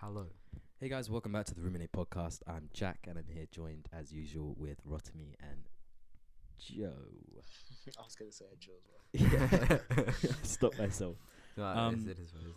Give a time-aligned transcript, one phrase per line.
[0.00, 0.26] Hello.
[0.78, 2.40] Hey guys, welcome back to the Ruminate podcast.
[2.46, 5.68] I'm Jack and I'm here joined as usual with Rotimi and
[6.58, 6.92] Joe.
[7.98, 8.72] I was gonna say Joe
[9.14, 9.68] as
[9.98, 10.34] well.
[10.42, 11.16] Stop myself.
[11.56, 12.54] No, Um, it is what it is.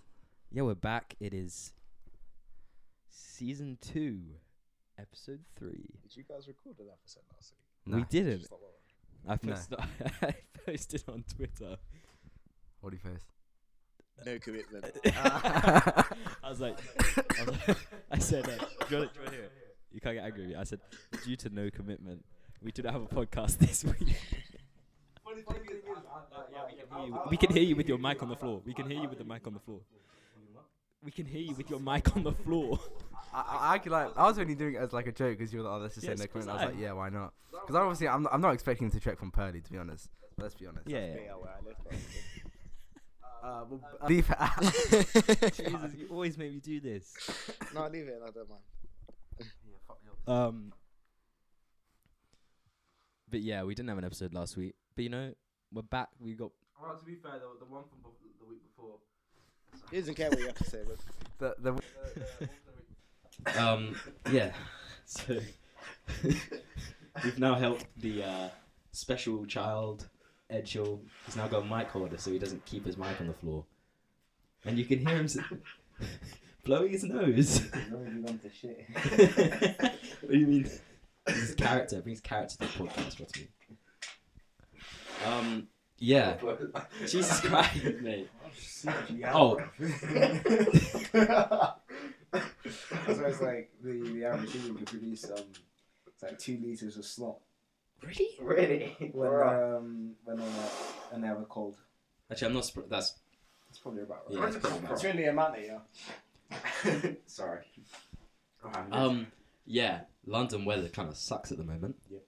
[0.52, 1.16] Yeah, we're back.
[1.20, 1.74] It is
[3.10, 4.20] season two,
[4.98, 5.89] episode three.
[6.04, 7.54] Did you guys record an episode last
[7.86, 7.94] week?
[7.94, 8.07] We No.
[8.10, 8.39] didn't.
[8.39, 8.70] Just not well.
[9.28, 9.54] I No.
[9.54, 9.80] posted,
[10.21, 10.36] I
[10.66, 11.78] posted on Twitter.
[12.82, 13.25] What do you face?
[14.25, 14.86] No commitment.
[15.05, 16.05] I
[16.50, 16.77] was like,
[17.39, 17.77] I, was like-
[18.11, 19.51] I said, uh, do, you want, do you want to hear it?
[19.92, 20.55] You can't get angry with me.
[20.55, 20.79] I said,
[21.25, 22.24] due to no commitment,
[22.61, 24.15] we didn't have a podcast this week.
[27.29, 28.61] We can hear you with your mic on the floor.
[28.65, 29.79] We can hear you with the mic on the floor.
[31.04, 32.80] We can hear you with your mic on the floor.
[33.33, 35.52] I, I, I could like I was only doing it as like a joke because
[35.52, 36.50] you were like, oh, let's just Yes, say no comment.
[36.50, 37.33] I was was like, yeah, why not?
[37.52, 40.08] Because obviously I'm I'm not expecting to trek from Purley to be honest.
[40.38, 40.88] Let's be honest.
[40.88, 41.14] Yeah.
[41.16, 41.22] Me,
[43.44, 45.53] uh, where I live, Uh, uh, leave it out.
[45.53, 47.14] Jesus, you always make me do this.
[47.73, 48.22] no, leave it.
[48.25, 48.61] I don't mind.
[50.28, 50.73] Um.
[53.30, 54.75] But yeah, we didn't have an episode last week.
[54.95, 55.33] But you know,
[55.71, 56.09] we're back.
[56.19, 57.99] We got Well, to be fair, the, the one from
[58.39, 58.97] the week before,
[59.91, 60.81] He doesn't care what you have to say,
[61.39, 62.49] but the the
[63.59, 63.95] Um,
[64.31, 64.53] yeah.
[65.05, 65.39] So
[66.23, 68.49] we've now helped the uh,
[68.91, 70.08] special child
[70.53, 70.97] Ed Shaw.
[71.25, 73.65] He's now got a mic holder, so he doesn't keep his mic on the floor,
[74.65, 75.27] and you can hear him
[76.63, 77.59] blowing his nose.
[77.89, 78.05] what
[80.31, 80.69] do you mean?
[81.27, 83.19] His character brings character to the podcast.
[83.19, 83.77] What do you mean?
[85.25, 85.67] Um.
[85.97, 86.35] Yeah.
[87.07, 88.29] Jesus Christ, mate.
[89.33, 89.57] Oh.
[92.31, 95.45] That's why it's like the, the average human can produce um,
[96.07, 97.37] it's like two liters of snot
[98.05, 98.29] Really?
[98.41, 100.43] really when um when uh,
[101.11, 101.77] when they have a cold.
[102.31, 102.65] Actually, I'm not.
[102.67, 103.13] Sp- that's
[103.69, 104.49] It's probably about Yeah, right.
[104.49, 105.79] it's probably about it's really a amount, yeah.
[107.27, 107.59] Sorry.
[108.91, 109.27] um.
[109.65, 110.01] Yeah.
[110.25, 111.95] London weather kind of sucks at the moment.
[112.09, 112.19] Yeah.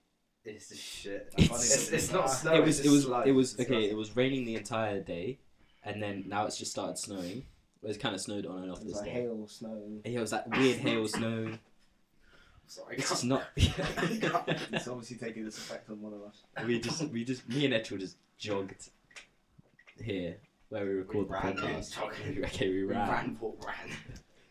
[0.43, 1.33] It's the shit.
[1.37, 2.53] It's- It's, it's not snow.
[2.55, 3.27] it was it was sludge.
[3.27, 3.81] it was It's okay.
[3.81, 5.39] not- It was raining the entire day,
[5.83, 7.45] and then now it's just started snowing.
[7.81, 9.11] Well, It's kind of snowed on and off It's this like day.
[9.11, 9.81] hail, snow.
[10.05, 11.57] Yeah, it was that weird hail, snow.
[12.67, 14.47] Sorry, It's I just can't- not.
[14.73, 16.43] It's obviously taking this effect on one of us.
[16.65, 18.89] we just we just me and Edgel just jogged
[20.03, 20.37] here
[20.69, 22.01] where we record the ran, podcast.
[22.45, 23.07] okay, we ran.
[23.07, 23.95] We ran, walk, ran.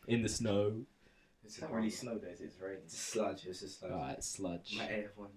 [0.07, 0.75] in the snow.
[1.45, 2.79] It's not really snow days, it's rain.
[2.85, 3.45] It's sludge.
[3.47, 3.93] It's just sludge.
[3.93, 4.79] Alright, sludge,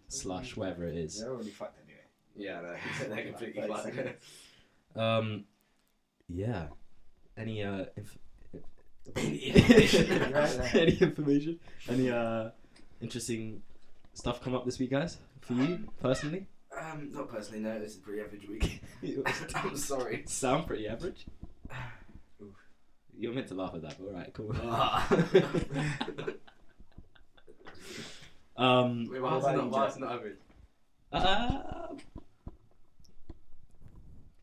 [0.07, 1.19] slush, whatever it is.
[1.19, 1.99] They're already fucked anyway.
[2.38, 2.75] Yeah, no,
[3.15, 4.25] they're completely fucked.
[4.95, 5.44] Um,
[6.29, 6.67] yeah.
[7.35, 8.17] Any uh, inf-
[9.15, 11.59] Right any information?
[11.89, 12.49] Any uh,
[13.01, 13.61] interesting
[14.13, 15.17] stuff come up this week, guys?
[15.41, 16.47] For you personally?
[16.77, 17.71] Um, not personally, no.
[17.71, 18.81] It's a pretty average week.
[19.55, 20.23] I'm sorry.
[20.27, 21.25] Sound pretty average.
[23.19, 24.51] You're meant to laugh at that, but alright, cool.
[28.57, 29.69] um, Wait, why is it not?
[29.71, 30.37] Why is it not average?
[31.11, 31.61] uh,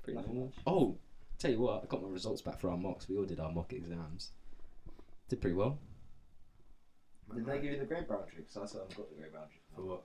[0.03, 0.47] pretty Nothing normal.
[0.47, 0.55] much.
[0.67, 0.97] Oh,
[1.39, 3.09] tell you what, I got my results back for our mocks.
[3.09, 4.33] We all did our mock exams.
[5.29, 5.79] Did pretty well.
[7.35, 8.33] Did they give you the grade boundary?
[8.37, 10.03] Because I still haven't got the grade boundary For what?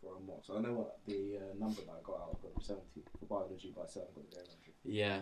[0.00, 0.44] for a mock.
[0.44, 2.38] So I know what the uh, number that I got out.
[2.42, 2.84] I got 70
[3.18, 4.74] for biology, but I still haven't got the grade boundary.
[4.84, 5.18] Yeah,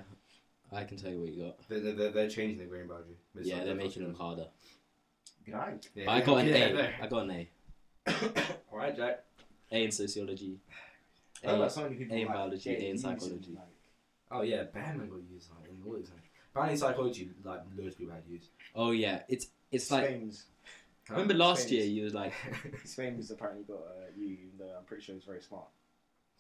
[0.73, 1.69] I can tell you what you got.
[1.69, 3.17] They're, they're, they're changing the grade boundary.
[3.37, 4.47] It's yeah, like they're making them harder.
[5.45, 5.89] Good night.
[5.95, 6.05] one.
[6.07, 7.05] But I got an yeah, A.
[7.05, 7.49] I got an A.
[8.73, 9.25] Alright, Jack.
[9.73, 10.59] A in sociology.
[11.43, 13.03] I know A, that so many people A in like, biology, get A in used
[13.05, 13.53] psychology.
[13.55, 13.65] like-
[14.31, 16.21] Oh yeah, Bandman got used like in all exams.
[16.53, 18.51] Apparently psychology, like loads of people had used.
[18.75, 20.23] oh yeah, it's it's like.
[21.09, 22.35] Spain's Remember last Spain's- year you was like,
[22.85, 25.65] Spain's apparently got uh, you, even though I'm pretty sure he's very smart.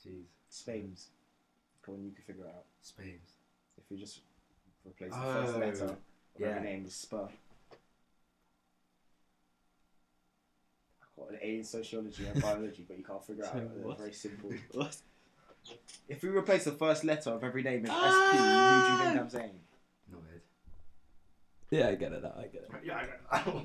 [0.06, 0.24] Jeez.
[0.50, 1.08] Spain's.
[1.82, 2.64] Come on, you can figure it out.
[2.82, 3.32] Spain's.
[3.78, 4.20] If you just
[4.86, 5.96] replace the first Oh, letter of
[6.38, 6.48] yeah.
[6.48, 7.28] every name with spur.
[11.02, 13.52] I got an A in sociology and biology, but you can't figure out.
[13.52, 14.50] So They're very simple.
[14.72, 14.96] what?
[16.08, 18.08] If we replace the first letter of every name with SP, who do
[18.44, 18.92] Ah!
[18.98, 19.58] you think I'm saying?
[20.12, 20.40] No Ed.
[21.70, 22.22] Yeah, I get it.
[22.22, 22.70] Now, I get it.
[22.84, 23.64] Yeah, I know.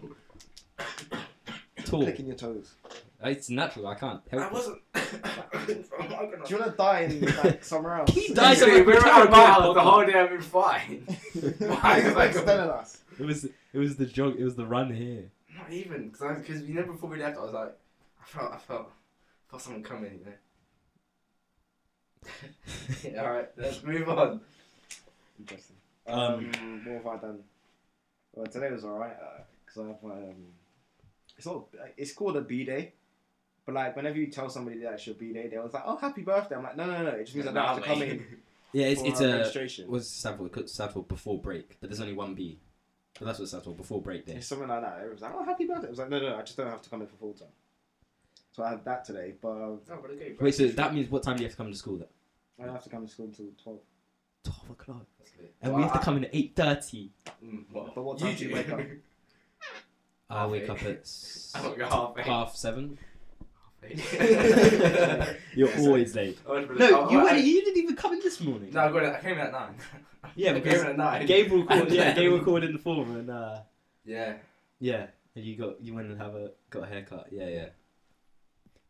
[1.86, 2.04] Tall.
[2.04, 2.74] Clicking your toes.
[3.26, 3.88] It's natural.
[3.88, 4.54] I can't help I it.
[4.54, 4.82] wasn't.
[5.68, 5.74] Do
[6.50, 8.12] you want to die in like somewhere else?
[8.14, 9.76] He dies Honestly, every we're time out I of go my out house.
[9.76, 10.98] The whole day I've been fine.
[11.60, 13.02] Why is Like, that telling us?
[13.20, 14.36] It was it was the jog.
[14.38, 15.32] It was the run here.
[15.56, 17.78] Not even, because because you know before we left, I was like,
[18.22, 20.26] I felt I felt I felt someone coming, you
[23.14, 23.22] know.
[23.24, 24.42] All right, let's move on.
[25.40, 25.76] Interesting.
[26.08, 27.40] Um, Um, what have I done?
[28.34, 29.16] Well, today was alright
[29.66, 30.12] because I have my.
[30.14, 30.36] Um,
[31.38, 31.66] it's not.
[31.98, 32.94] It's called a B day,
[33.66, 35.98] but like whenever you tell somebody that it's your B day, they was like, "Oh,
[35.98, 37.10] happy birthday!" I'm like, "No, no, no!
[37.10, 38.26] It just means I don't have to come in
[38.74, 40.46] Yeah, it's it's a a registration." what's stand for?
[40.46, 42.60] It could stand for before break, but there's only one B.
[43.20, 43.74] But that's what it stands for.
[43.76, 44.34] Before break day.
[44.34, 45.04] It's something like that.
[45.04, 45.86] It was like, oh, happy birthday.
[45.86, 47.50] It was like, no, no, I just don't have to come in for full time.
[48.52, 51.24] So I had that today, but um, No, but okay, Wait, so that means what
[51.24, 51.98] time do you have to come to school?
[51.98, 52.08] Then?
[52.60, 53.80] I don't have to come to school until twelve.
[54.44, 55.06] Twelve o'clock.
[55.20, 55.32] That's.
[55.62, 57.12] And Well, we have to come in at eight thirty.
[57.44, 57.96] Mm, what?
[57.96, 58.80] But what time do you wake up?
[60.38, 60.70] I Half wake eight.
[60.70, 62.26] up at s- I half eight.
[62.26, 62.98] half seven.
[63.82, 64.14] Half
[65.56, 65.80] You're eight.
[65.80, 66.38] always late.
[66.46, 68.72] But- No, oh, you I- went, you didn't even come in this morning.
[68.74, 69.14] No, I got it.
[69.16, 69.76] I came in at nine.
[70.36, 71.26] Yeah, I because came in at nine.
[71.28, 71.82] Gabriel called.
[71.82, 73.60] And Yeah, then- Gabriel called in the form, and uh,
[74.06, 74.38] Yeah.
[74.80, 77.28] yeah, and you got you went and have a got a haircut.
[77.32, 77.70] Yeah, yeah.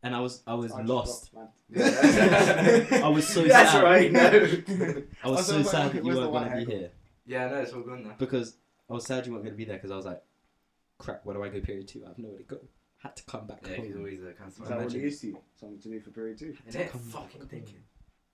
[0.02, 1.32] And I was I was I just lost.
[1.32, 3.00] dropped, Yeah.
[3.04, 3.82] I was so That's sad.
[3.82, 4.12] right.
[4.12, 4.20] No.
[4.22, 6.66] I was I was so like, sad that you where's the weren't white going to
[6.66, 6.80] be haircut?
[6.80, 6.90] here
[7.26, 8.14] yeah, no, it's all gone now.
[8.18, 8.56] because
[8.88, 10.22] I was sad you weren't going to be there because I was like,
[11.04, 12.02] crap, where do I go period two?
[12.04, 12.58] I have nowhere to go.
[12.98, 13.86] Had to come back Yeah, home.
[13.86, 15.00] he's always uh, kind Is that of what Imagine.
[15.00, 15.38] it is to you?
[15.60, 16.56] Something to do for period two?
[16.66, 17.82] Isn't Come fucking back thinking?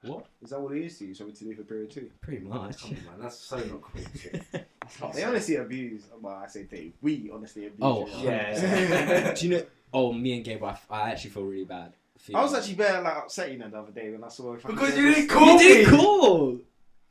[0.02, 0.26] What?
[0.42, 1.14] Is that what it is to you?
[1.14, 2.10] Something to do for period two?
[2.22, 2.80] Pretty much.
[2.82, 4.02] Come on, man, that's so not cool.
[5.00, 6.02] That's They honestly abuse.
[6.20, 6.92] Well, I say they.
[7.00, 7.78] We honestly abuse.
[7.82, 8.28] Oh, you.
[8.28, 9.34] Yeah.
[9.38, 9.62] Do you know?
[9.92, 11.92] Oh, me and Gabe, I, f- I actually feel really bad.
[12.18, 14.56] for I was actually very like upset, you know, the other day when I saw.
[14.56, 15.62] fucking Because you didn't St- call You me.
[15.74, 16.58] didn't call.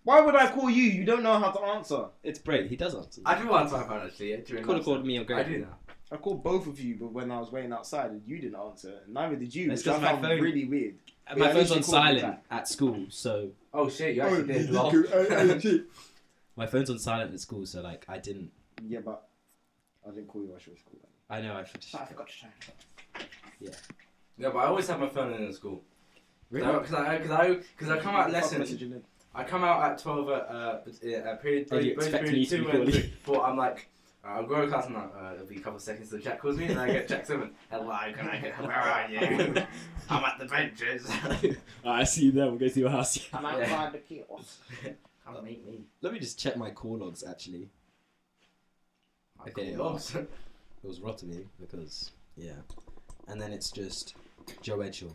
[0.04, 0.84] Why would I call you?
[0.84, 2.06] You don't know how to answer.
[2.24, 2.68] It's great.
[2.70, 3.22] He does answer.
[3.26, 4.32] I do answer my phone actually.
[4.32, 5.48] Yeah, during could have called me or I Greg.
[5.48, 5.76] do now.
[6.12, 9.02] I called both of you, but when I was waiting outside, and you didn't answer,
[9.06, 9.72] and neither did you.
[9.72, 10.96] It's Which I 'cause my found phone- really weird.
[11.28, 13.90] And Yeah, my at phone's least on you called me silent at school, so Oh
[13.90, 14.70] shit, you oh, actually did.
[14.72, 14.92] lol.
[15.14, 15.80] Oh,
[16.56, 18.52] my phone's on silent at school, so like I didn't.
[18.88, 19.28] yeah, but
[20.08, 20.56] I didn't call you.
[20.56, 21.02] I should have called.
[21.30, 21.86] I know I should.
[21.94, 22.50] I forgot to try.
[23.60, 23.70] Yeah,
[24.38, 25.84] Yeah, but I always have my phone in at school.
[26.50, 26.66] Really?
[26.80, 28.62] Because I, because I, because I come out Fuck lesson.
[28.64, 29.04] messaging in.
[29.36, 32.58] I come out at twelve at uh, uh period Oh, you both period me to
[32.58, 33.46] two be and three, four.
[33.46, 33.90] I'm like.
[34.26, 36.20] uh, I'll go to class and like, uh, it'll be a couple of seconds till
[36.20, 37.52] Jack calls me and I get Jack seven.
[37.72, 39.20] Hello, can I get, where are you?
[40.10, 41.10] I'm at the benches.
[41.86, 42.48] I see you there.
[42.48, 43.20] We'll go to your house.
[43.34, 43.50] I'm Yeah.
[43.52, 44.60] outside the kiosk.
[45.26, 45.84] Come meet me.
[46.02, 47.24] Let me just check my call logs.
[47.24, 47.70] Actually,
[49.48, 49.86] Okay, Cool.
[49.86, 49.96] well.
[49.96, 52.54] it was Rotimi because yeah,
[53.28, 54.16] and then it's just
[54.62, 55.14] Joe Edgel,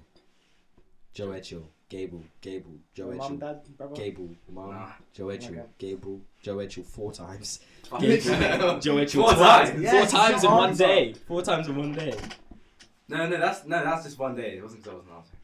[1.14, 3.94] Joe Edgel, Gable, Gable, Joe Mum, Edgel, dad, brother.
[3.94, 4.88] Gable, Mum, Nah.
[5.12, 5.62] Joe Edgel, Okay.
[5.78, 7.60] Gable, Joe Edgel four times.
[8.00, 8.80] Gable.
[8.80, 9.68] Joe Edgel Four twice.
[9.70, 9.82] times.
[9.82, 10.86] Yeah, Four times in one answer.
[10.86, 11.12] day.
[11.28, 12.14] Four times in one day.
[13.08, 14.56] No, no, that's no, that's just one day.
[14.56, 15.38] It wasn't because I wasn't answering.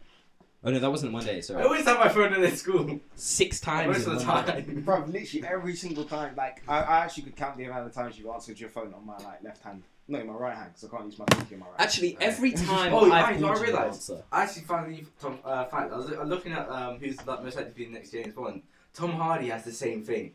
[0.62, 1.40] Oh no, that wasn't one day.
[1.40, 1.62] Sorry.
[1.62, 3.00] I always have my phone in at school.
[3.14, 4.82] six times Most of the time.
[4.84, 6.34] Bro, literally every single time.
[6.36, 9.06] Like, I, I actually could count the amount of times you answered your phone on
[9.06, 9.82] my like left hand.
[10.10, 11.74] No, my right hand, because I can't use my pinky on my right.
[11.78, 14.10] Actually, every time Oh, I've I- I called you, you realised.
[14.32, 17.56] I actually finally, Tom, uh, fact, I was I'm looking at um, who's like, most
[17.56, 18.62] likely to be the next James Bond.
[18.92, 20.32] Tom Hardy has the same thing.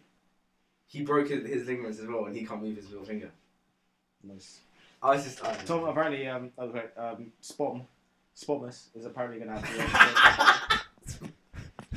[0.87, 3.31] He broke his, his ligaments as well, and he can't move his little finger.
[4.23, 4.59] Nice.
[5.03, 5.79] I was just, I don't know.
[5.79, 7.85] Tom, apparently, um, oh, wait, um, Spom,
[8.35, 10.79] Spomus is apparently gonna have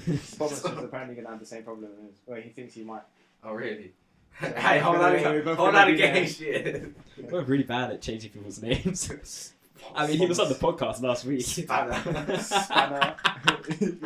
[0.04, 2.40] the Spomus is apparently gonna have the same problem as well.
[2.40, 3.02] He thinks he might.
[3.44, 3.92] Oh really?
[4.40, 6.92] So, hey, hold on, both hold on again, shit.
[7.30, 9.52] We're really bad at changing people's names.
[9.94, 11.42] I mean, he was on the podcast last week.
[11.42, 12.38] Spanner.
[12.38, 13.16] Spanner,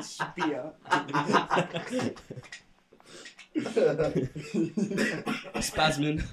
[0.01, 0.73] Spear.
[5.61, 6.25] Spasmin.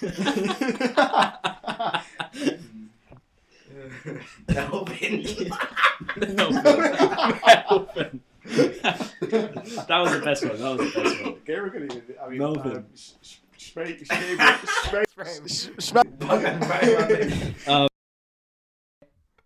[4.48, 5.26] Melvin.
[6.34, 8.20] Melvin.
[9.86, 10.58] That was the best one.
[10.60, 11.34] That was the best one.
[11.46, 12.14] Gabriel couldn't even.
[12.22, 12.86] I mean, Melvin.
[12.94, 15.04] Sh- sh- Spray, spray,
[17.66, 17.88] Um,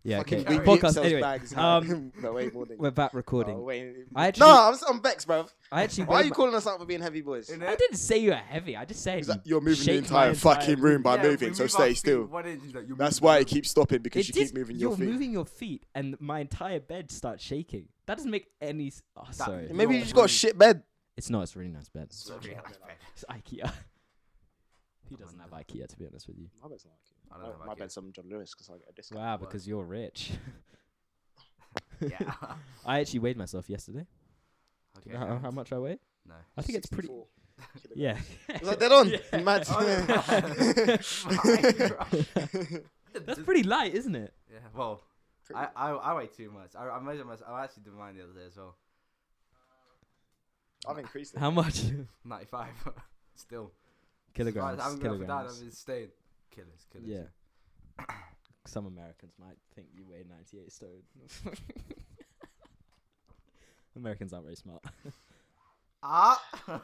[0.03, 0.49] yeah, Fucking okay.
[0.59, 0.93] big Podcast.
[0.95, 1.55] sells Anyway, bags.
[1.57, 3.57] um, no, wait, we're back recording.
[3.57, 3.97] Oh, wait.
[4.15, 5.47] I actually, No, I'm, I'm vexed, bro.
[5.71, 6.05] I actually.
[6.05, 7.51] Why are you my- calling us out for being heavy boys?
[7.53, 8.77] I didn't say you were heavy.
[8.77, 11.53] I just said like, you're moving the shake my entire fucking room by Yeah, moving,
[11.55, 12.25] so move stay our feet still.
[12.25, 14.91] one like, That's why the it keeps stopping because It you is- keep moving you're
[14.91, 15.09] your feet.
[15.09, 17.89] moving your feet, and my entire bed starts shaking.
[18.11, 18.89] That doesn't make any.
[18.89, 19.69] s- Oh, sorry.
[19.73, 20.83] Maybe you You're just got a shit bed.
[21.17, 21.43] It's not.
[21.43, 22.13] It's a really nice bed.
[22.13, 22.77] Sorry, I bet.
[23.15, 23.73] It's IKEA.
[25.09, 26.49] He doesn't have IKEA, to be honest with you.
[26.63, 27.33] My bed's not Ikea.
[27.33, 29.21] I don't My, know my about bed's some John Lewis because I get a discount.
[29.21, 30.31] Wow, because you're rich.
[32.01, 32.33] Yeah.
[32.87, 34.07] I actually weighed myself yesterday.
[34.95, 35.11] Do okay.
[35.11, 35.99] you know how, how much I weigh?
[36.27, 36.35] No.
[36.57, 37.09] I think it's pretty.
[37.09, 37.27] 64
[37.95, 38.19] Yeah.
[38.49, 38.61] kilograms.
[38.61, 39.09] Was that dead on?
[39.09, 39.41] Yeah.
[39.43, 39.65] Mad.
[43.15, 44.33] Oh, That's pretty light, isn't it?
[44.51, 44.59] Yeah.
[44.75, 45.03] Well,
[45.55, 46.73] I, I I weigh too much.
[46.79, 47.51] I I measured myself.
[47.51, 48.77] I actually did mine the other day as well.
[50.89, 51.41] I've increased it.
[51.41, 51.83] How much?
[52.25, 52.73] Ninety five.
[53.35, 53.73] Still.
[54.35, 54.81] kilograms.
[54.81, 56.09] I haven't been up and I've been staying.
[56.51, 56.87] Killers.
[56.93, 57.09] Killers.
[57.09, 58.05] Yeah.
[58.67, 61.03] Some Americans might think you weigh 98 stone.
[63.97, 64.85] Americans aren't very smart.
[66.03, 66.43] Ah.
[66.69, 66.79] Uh,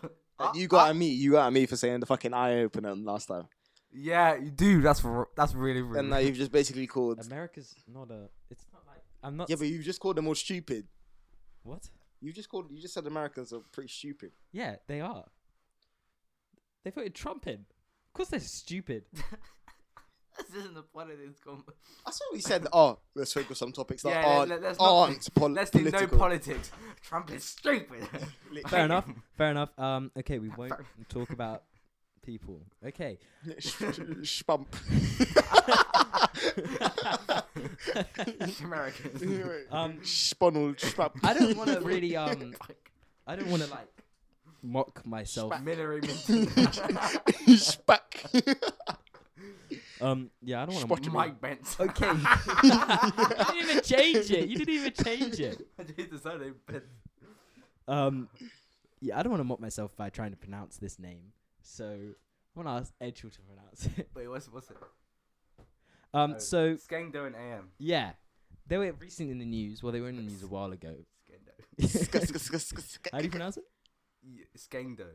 [0.55, 1.09] you got at me.
[1.09, 3.47] You got at me for saying the fucking eye opener last time,
[3.93, 4.81] Yeah, you do.
[4.83, 5.99] That's r- that's really rude.
[5.99, 7.25] and now you've just basically called.
[7.25, 8.29] America's not a.
[8.51, 9.49] It's not like I'm not.
[9.49, 10.87] Yeah, but you just called them all stupid.
[11.63, 11.89] what?
[12.21, 12.67] You just called.
[12.71, 14.33] You just said Americans are pretty stupid.
[14.53, 15.25] Yeah, they are.
[16.85, 17.55] They voted Trump in.
[17.55, 19.05] Of course they're stupid.
[20.39, 21.39] This isn't the point of this.
[21.43, 21.65] Com-
[22.05, 24.79] I saw we said, oh, let's focus on topics that Yeah, let- aren't, let- let's
[24.79, 26.71] not- aren't pol- Let's do no politics.
[27.01, 28.07] Trump is stupid.
[28.69, 29.07] Fair enough.
[29.39, 29.71] Fair enough.
[29.79, 30.11] Um.
[30.19, 30.75] Okay, we won't
[31.09, 31.63] talk about
[32.27, 32.61] people.
[32.85, 33.19] Okay.
[34.27, 34.67] Spump.
[38.63, 39.23] Americans.
[39.71, 39.99] Um.
[40.03, 40.77] Sponald.
[40.79, 41.13] Spump.
[41.23, 42.55] I don't want to really um.
[43.27, 43.89] I don't want to like
[44.63, 45.53] mock myself.
[45.63, 46.01] Millery
[47.57, 48.27] Spack.
[50.01, 50.31] Um.
[50.43, 50.97] Yeah, I don't want to.
[51.05, 51.77] Spot- Mike Benz.
[51.79, 52.07] Okay.
[52.13, 54.49] you didn't even change it.
[54.49, 55.67] You didn't even change it.
[55.79, 56.83] I just decided Benz.
[57.89, 58.29] Um.
[59.01, 61.33] Yeah, I don't want to mock myself by trying to pronounce this name.
[61.67, 64.09] So I want to ask Edgel to pronounce it.
[64.15, 64.77] Wait, what's what's it?
[66.15, 66.35] Um.
[66.37, 66.39] Oh.
[66.39, 67.69] So Skengdo and AM.
[67.79, 68.13] yeah,
[68.67, 69.83] they were recently in the news.
[69.83, 70.95] Well, they were in the news a while ago.
[71.79, 73.03] Skengdo.
[73.13, 73.65] How do you pronounce it?
[74.25, 75.09] Y- Skengdo.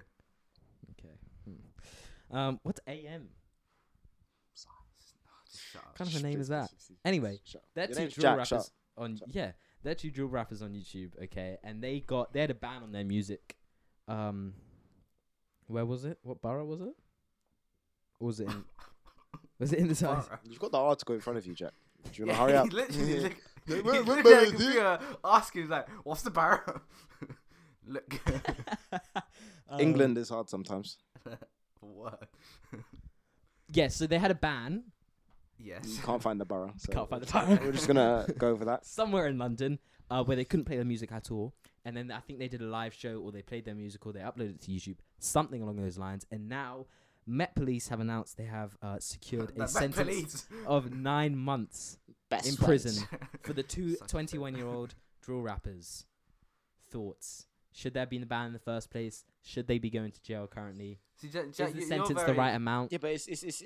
[0.91, 1.15] Okay.
[1.46, 2.38] Hmm.
[2.38, 2.60] Um.
[2.63, 3.29] What's AM?
[5.51, 5.96] Just shut up.
[5.96, 6.70] kind of a name is that?
[7.03, 7.63] Anyway, Shut.
[7.75, 9.51] They're two drill Jack, rappers on Shut yeah,
[9.84, 11.12] they're two drill rappers on YouTube.
[11.24, 13.58] Okay, and they got they had a ban on their music.
[14.08, 14.53] Um,
[15.68, 16.18] where was it?
[16.24, 16.94] What borough was it?
[18.20, 18.63] Or was it in?
[19.60, 20.30] was it in the south?
[20.50, 21.72] You've got the article in front of you, Jack.
[22.03, 22.65] Do you want to hurry up?
[22.65, 23.34] he literally look,
[23.68, 23.75] Yeah.
[23.75, 26.82] he Wait, wait, literally at a computer asking, like, what's the barrow?
[27.88, 28.20] Look.
[29.70, 30.98] Um, England is hard sometimes.
[31.80, 32.30] what?
[33.72, 34.84] Yeah, so they had a ban
[35.63, 35.96] Yes.
[35.98, 36.74] You can't find the borough.
[36.77, 37.60] So Can't find the borough.
[37.65, 38.86] We're just gonna go over that.
[38.86, 41.53] somewhere in London uh, where they couldn't play the music at all.
[41.83, 44.13] And then I think they did a live show or they played their music or
[44.13, 46.25] they uploaded it to YouTube, something along those lines.
[46.31, 46.85] And now
[47.25, 51.97] Met Police have announced they have uh, secured a sentence of nine months
[52.29, 52.83] Best in friends.
[52.83, 53.07] prison
[53.41, 56.05] for the two 21 year old drill rappers.
[56.89, 57.47] Thoughts?
[57.73, 59.23] Should there be in the ban in the first place?
[59.43, 61.00] Should they be going to jail currently?
[61.15, 62.91] See, Jack, Is the sentence very, the right amount?
[62.91, 63.63] Yeah, but it's it's it's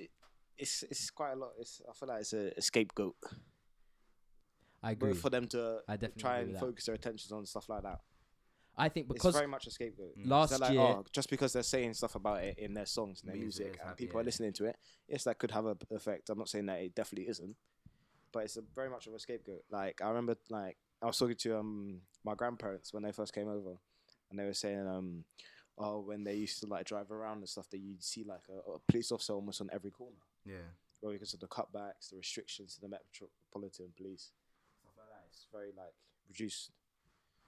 [0.58, 1.52] it's, it's quite a lot.
[1.60, 3.16] It's I feel like it's a, a scapegoat
[4.86, 5.14] I agree.
[5.14, 8.02] for them to I definitely try and focus their attentions on stuff like that.
[8.78, 10.18] I think it's because very much a scapegoat.
[10.18, 10.30] Mm.
[10.30, 13.22] last They're like, year, oh, just because they're saying stuff about it in their songs
[13.22, 14.76] and their Means it music, and happy, people are listening to it,
[15.08, 16.30] yes, that could have a p- effect.
[16.30, 17.56] I'm not saying that it definitely isn't,
[18.34, 19.64] but it's a very much of a scapegoat.
[19.72, 23.48] Like I remember, like I was talking to um my grandparents when they first came
[23.48, 23.78] over,
[24.30, 25.24] and they were saying um
[25.78, 28.72] oh when they used to like drive around and stuff that you'd see like a,
[28.72, 30.18] a police officer almost on every corner.
[30.46, 30.56] Yeah.
[31.02, 34.45] well, because of the cutbacks, the restrictions to the metropolitan police, stuff like that.
[35.36, 35.94] It's very like
[36.28, 36.72] reduced.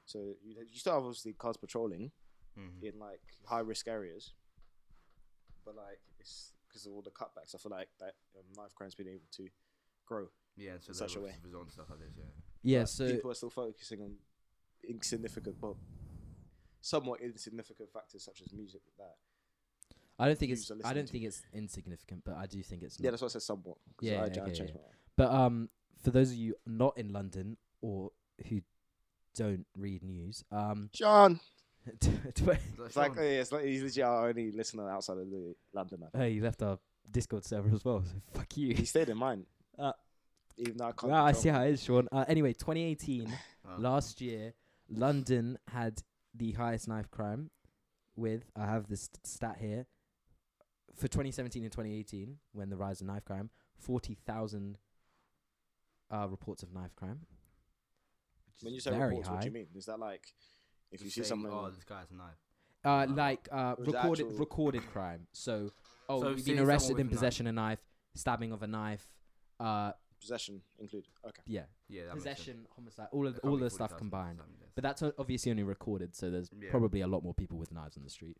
[0.06, 2.12] So you, you still have obviously cars patrolling
[2.58, 2.82] Mhm.
[2.82, 4.34] in like high risk areas,
[5.64, 7.54] but like it's because of all the cutbacks.
[7.54, 9.48] I feel like that um, knife crime's been able to
[10.06, 10.28] grow.
[10.56, 11.36] Yeah, so In they're such a way.
[11.36, 12.24] obviously stuff like this, yeah.
[12.64, 12.80] yeah.
[12.82, 14.16] but So people are still focusing on
[14.88, 15.76] insignificant, but
[16.82, 18.82] somewhat insignificant factors such as music.
[18.98, 19.18] That
[20.18, 21.12] I don't think it's I don't to.
[21.12, 23.44] think it's insignificant, but I do think it's yeah, that's what I said.
[23.44, 23.78] Somewhat.
[23.98, 24.82] 'cause Yeah, I, I okay, changed yeah.
[25.16, 25.70] But um,
[26.02, 28.12] for those of you not in London or
[28.50, 28.62] who
[29.36, 31.40] don't read news, um, John.
[32.00, 33.16] tw- It's like, Sean?
[33.18, 36.04] yeah, it's like he's legit our only listener outside of the London.
[36.14, 36.80] I hey, you left our
[37.10, 38.74] Discord server as well, so fuck you.
[38.74, 39.46] He stayed in mine.
[39.80, 39.92] Uh,
[40.58, 41.12] even though I can't.
[41.12, 42.08] Well, I see how it is, Sean.
[42.12, 43.32] Uh, anyway, 2018,
[43.70, 43.76] Oh.
[43.78, 44.54] last year,
[44.90, 46.02] London had
[46.34, 47.52] the highest knife crime
[48.16, 49.86] with, I have this stat here,
[50.96, 54.80] for 2017 and 2018, when the rise of knife crime, 40,000
[56.10, 57.20] uh, reports of knife crime.
[58.60, 59.68] Which When is you say very reports, what do you mean?
[59.76, 60.34] Is that like
[60.92, 61.52] if you Just see saying, something?
[61.52, 62.38] Oh, this guy has a knife.
[62.84, 63.16] Uh, Wow.
[63.16, 65.28] like uh, recorded actual- recorded crime.
[65.34, 65.72] So,
[66.10, 67.12] oh, So you've been arrested in a knife.
[67.14, 67.80] possession of a knife,
[68.16, 69.08] stabbing of a knife.
[69.60, 71.10] Uh, possession included.
[71.26, 71.42] Okay.
[71.46, 72.38] yeah, Yeah, that makes sense.
[72.40, 74.40] possession, homicide, all of There all the stuff combined.
[74.60, 74.70] yes.
[74.76, 76.72] But that's obviously only recorded, so there's Yeah.
[76.72, 78.38] probably a lot more people with knives on the street.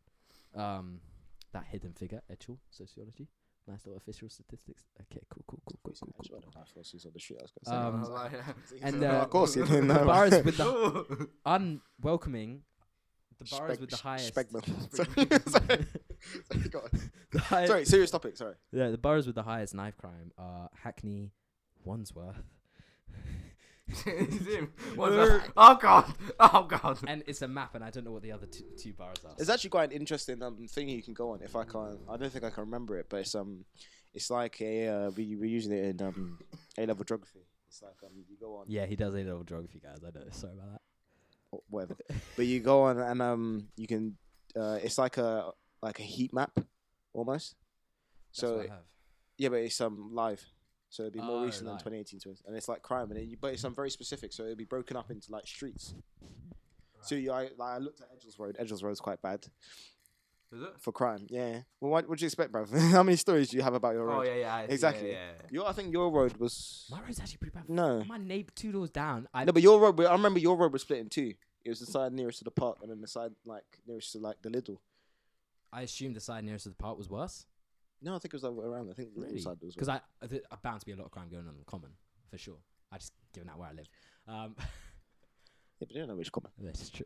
[0.56, 1.02] Um,
[1.52, 3.28] that hidden figure, Edgel, sociology.
[3.68, 4.84] Nice little official statistics.
[5.02, 6.38] Okay, cool, cool, cool, cool, cool, cool.
[6.56, 7.40] I thought he was on the street.
[7.42, 7.88] I was gonna.
[7.88, 8.32] Um, I was like,
[8.82, 10.06] and, uh, of course you didn't know.
[10.06, 12.62] Bars with the unwelcoming,
[13.40, 14.96] the bars Speg- with the highest, Spegman.
[14.96, 15.86] sorry, sorry.
[16.52, 16.90] Sorry, go on.
[17.32, 18.38] the highest, sorry, serious topic.
[18.38, 18.56] Sorry.
[18.72, 21.32] yeah, the boroughs with the highest knife crime are Hackney,
[21.84, 22.42] Wandsworth,
[23.90, 24.72] It's him.
[24.96, 25.50] What's that?
[25.56, 26.14] Oh god!
[26.40, 27.00] Oh god!
[27.08, 29.34] and it's a map, and I don't know what the other two, two boroughs are.
[29.38, 31.42] It's actually quite an interesting um thing you can go on.
[31.42, 33.64] If I can't, I don't think I can remember it, but it's um,
[34.14, 36.40] it's like a uh, we we're using it in um
[36.78, 37.40] A level geography.
[37.70, 40.00] It's like um you go on yeah, he does A level geography, guys.
[40.04, 40.26] I know.
[40.32, 40.82] Sorry about that.
[41.52, 41.96] or whatever,
[42.36, 44.18] but you go on and um you can
[44.56, 45.52] uh it's like a
[45.82, 46.60] like a heat map
[47.14, 47.56] almost.
[48.32, 48.84] That's So what I have.
[49.38, 50.44] yeah, but it's um live.
[50.90, 51.84] So it'd be more Oh, recent live.
[51.84, 54.32] than 2018 to and it's like crime, and it, but it's um very specific.
[54.34, 55.94] So it'd be broken up into like streets.
[57.02, 58.56] So you, I, like, I looked at Edgel's Road.
[58.60, 59.46] Edgel's Road's quite bad.
[60.52, 60.70] Is it?
[60.80, 61.28] for crime.
[61.30, 61.60] Yeah.
[61.82, 62.66] Well, what would you expect, bro?
[62.92, 64.20] How many stories do you have about your road?
[64.20, 64.56] Oh yeah, yeah.
[64.56, 65.10] I yeah, Exactly.
[65.12, 65.48] Yeah, yeah.
[65.52, 67.68] Your, I think your road was My road's actually pretty bad.
[67.68, 69.28] no, My neighbor two doors down.
[69.34, 70.00] I no, but your road.
[70.06, 71.34] I remember your road was split in two.
[71.66, 74.20] It was the side nearest to the park, and then the side like nearest to
[74.20, 74.78] like the Lidl.
[75.74, 77.46] I assumed the side nearest to the park was worse.
[78.02, 78.90] No, I think it was the other way around.
[78.90, 79.36] I think the Really?
[79.36, 79.74] Lidl side was.
[79.74, 81.60] Because I, I th- I bound to be a lot of crime going on in
[81.60, 81.92] the common
[82.30, 82.58] for sure.
[82.92, 83.88] I just given that where I live.
[84.28, 84.66] Um, yeah,
[85.80, 86.52] but you don't know which common.
[86.60, 87.06] this is true.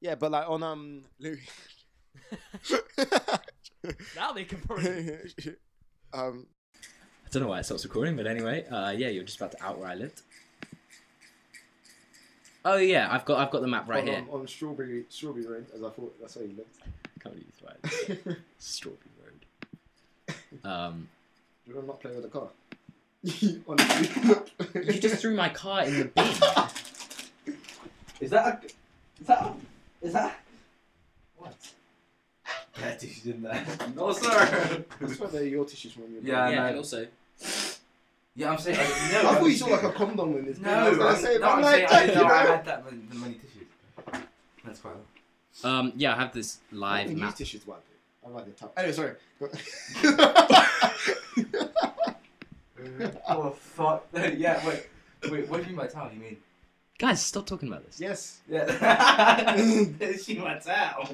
[0.00, 1.40] Yeah, but like on um Louis.
[4.16, 5.10] now they can probably.
[6.12, 9.52] um, I don't know why it stops recording, but anyway, uh, yeah, you're just about
[9.52, 10.22] to out where I lived.
[12.64, 14.24] Oh yeah, I've got I've got the map right on, here.
[14.30, 16.76] on Strawberry Strawberry Road, as I thought that's where you lived.
[17.20, 18.36] Can't believe it's right.
[18.58, 19.17] Strawberry Road.
[20.64, 21.08] Um,
[21.66, 22.48] Do you not play with the car?
[23.68, 27.54] Honestly, you just threw my car in the bin.
[28.20, 28.66] Is that a?
[29.20, 29.54] Is that a?
[30.06, 30.38] Is that?
[31.36, 31.54] What?
[32.80, 33.64] Yeah, tissues in there.
[33.96, 34.84] No, sir.
[35.00, 36.04] That's where they're your tissues from.
[36.12, 36.66] Your Yeah, yeah, no.
[36.66, 37.06] and also
[38.36, 38.78] Yeah, I'm saying.
[38.78, 40.58] I, I no, thought I'm you saw like a condom in this.
[40.58, 40.74] No, bin.
[40.74, 42.42] I was gonna I'm, say, no, but I'm I'm saying like, I didn't know I
[42.46, 44.22] had that many, the many tissues.
[44.64, 44.92] That's fine.
[45.64, 47.97] um, yeah, I have this live don't use tissues to wipe it.
[48.28, 48.72] I like the top.
[48.76, 49.12] Anyway, sorry.
[53.28, 54.06] oh fuck!
[54.36, 54.86] yeah, wait,
[55.30, 55.48] wait.
[55.48, 56.10] What do you mean by towel?
[56.12, 56.36] You mean?
[56.98, 58.00] Guys, stop talking about this.
[58.00, 59.56] yes, Yeah.
[60.16, 61.08] she my towel.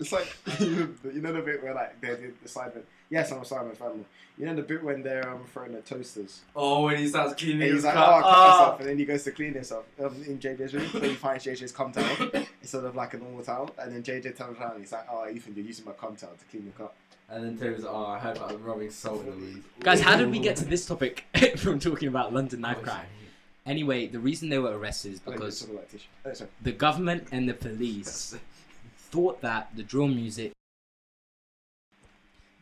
[0.00, 2.86] It's like you know the bit where like they did the side bit.
[3.08, 4.04] Yes, I'm sorry, my family.
[4.36, 6.42] You know the bit when they're um, throwing the toasters.
[6.54, 8.08] Oh, when he starts cleaning And his he's like, cup.
[8.08, 10.88] oh, I cut myself, and then he goes to clean himself um, in JJ's room.
[10.92, 14.36] Then he finds JJ's cum towel instead of like a normal towel, and then JJ
[14.36, 16.72] turns around and he's like, oh, Ethan, you're using my cum towel to clean your
[16.72, 16.94] cup.
[17.28, 19.64] And then Terry's like, oh, I heard about rubbing salt in the weed.
[19.80, 21.24] Guys, how did we get to this topic
[21.56, 23.06] from talking about London knife crime?
[23.64, 25.80] Anyway, the reason they were arrested is I think it's because
[26.24, 26.40] sort like.
[26.42, 28.36] Oh, the government and the police
[29.10, 30.52] thought that the drill music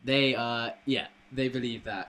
[0.03, 2.07] they uh yeah they believe that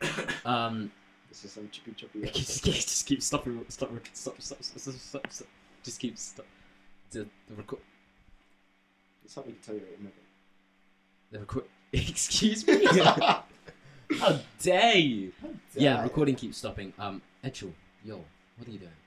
[0.44, 0.90] um
[1.28, 2.20] This is some chippy choppy.
[2.32, 5.48] just, just keep stopping stop stop stop stop stop, stop, stop.
[5.82, 6.46] just keep stop
[7.10, 7.80] the the record
[9.24, 9.82] It's something to tell you.
[9.98, 10.24] Remember.
[11.32, 12.86] the record excuse me
[14.18, 17.72] how dare you how dare yeah recording keeps stopping um Edgel
[18.04, 18.16] yo
[18.56, 18.98] what are you doing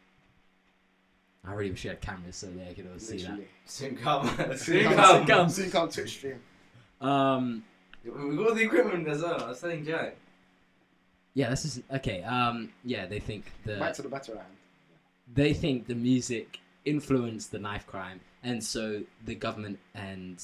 [1.45, 3.47] I really wish you had cameras so they could all see that Literally.
[3.65, 4.27] Soon come.
[4.37, 5.17] Soon Soon come, come.
[5.17, 6.39] soon come, soon come Twitch stream.
[7.01, 7.63] um
[8.03, 9.43] We got the equipment as well.
[9.43, 10.15] I was telling Jack.
[11.33, 14.47] yeah this is okay um yeah they think the Back to the better hand.
[15.33, 20.43] they think the music influenced the knife crime, and so the government and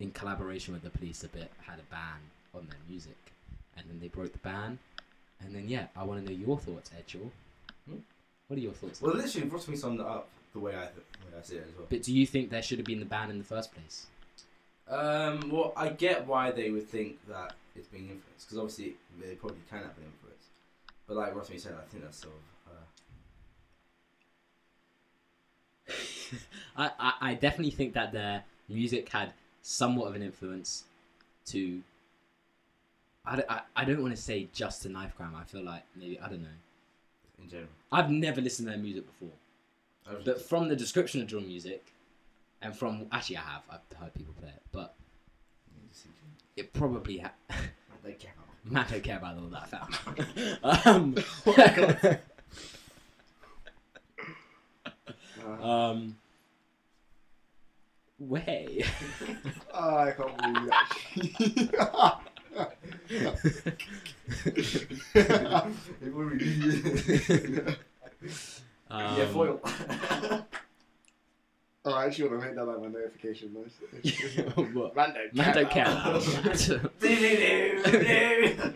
[0.00, 2.20] in collaboration with the police a bit had a ban
[2.54, 3.18] on their music,
[3.76, 4.78] and then they broke the ban,
[5.40, 7.30] and then yeah, I want to know your thoughts, Edgel.
[8.48, 9.00] What are your thoughts?
[9.02, 11.56] Well, literally, Ross me summed it up the way I, th- the way I see
[11.56, 11.86] it as well.
[11.88, 14.06] but do you think there should have been the ban in the first place?
[14.88, 19.34] Um, well, I get why they would think that it's being influenced because obviously they
[19.34, 20.44] probably can have an influence.
[21.06, 22.72] But like Ross said, I think that's sort of.
[25.88, 25.92] Uh,
[26.76, 30.84] I, I, I definitely think that their music had somewhat of an influence
[31.46, 31.82] to.
[33.26, 35.34] I, don't- I, I don't want to say just to knife crime.
[35.36, 36.48] I feel like maybe I don't know.
[37.42, 37.68] In general.
[37.92, 39.30] I've never listened to their music before.
[40.12, 41.92] Was- But from the description of drill music,
[42.62, 44.94] and from actually I have I've heard people play it, but
[46.56, 47.32] it probably ha-
[48.04, 48.32] They care.
[48.64, 49.70] man don't care about all that
[50.86, 51.14] um,
[55.46, 56.16] Uh, um,
[58.18, 58.84] way.
[59.72, 60.70] oh, I can't believe
[61.78, 62.20] that.
[65.14, 67.76] They've already-
[68.90, 69.60] Um, yeah, foil.
[71.84, 73.74] oh, I actually want to make that like my notification noise.
[74.74, 74.96] what?
[74.96, 76.90] Man don't Man don't care about about that.
[77.00, 78.74] Do-do-do-do.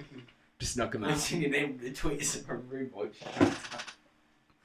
[0.59, 1.19] Just knock him I'm out.
[1.19, 3.09] singing name the tweets from Rude Boy.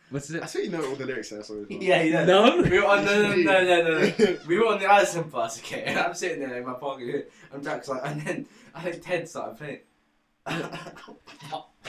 [0.10, 0.42] What's it?
[0.42, 0.50] I it?
[0.50, 2.24] swear you know all the lyrics there, so Yeah, yeah.
[2.26, 2.62] No.
[2.62, 4.00] We were on no no no no no.
[4.20, 4.38] no.
[4.48, 7.32] We were on the Addison bus, okay, and I'm sitting there in my pocket.
[7.54, 8.46] I'm Jack's like, and then
[8.86, 9.80] I think Ted started playing.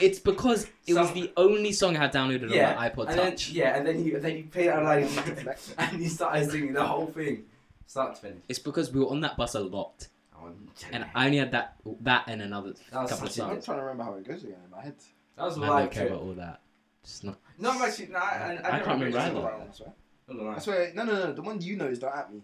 [0.01, 3.09] It's because it was Some- the only song I had downloaded yeah, on my iPod
[3.09, 3.49] and then, Touch.
[3.49, 5.03] yeah, and then he then he played it out loud,
[5.77, 7.43] and he started singing the whole thing,
[7.85, 8.37] start to finish.
[8.47, 10.51] It's because we were on that bus a lot, Oh,
[10.93, 13.49] and I only had that that and another That was couple of such a I'm
[13.55, 13.65] songs.
[13.65, 14.95] trying to remember how it goes again in my head.
[15.35, 16.61] that was I don't like care about all that.
[17.03, 17.37] Just not.
[17.57, 19.33] No, I'm actually, no, I, I, I never can't remember really either.
[19.33, 19.93] listened I swear.
[20.27, 20.33] that.
[20.37, 21.33] Hold on, I swear, no, no, no.
[21.33, 22.39] The one you know is Don't At Me.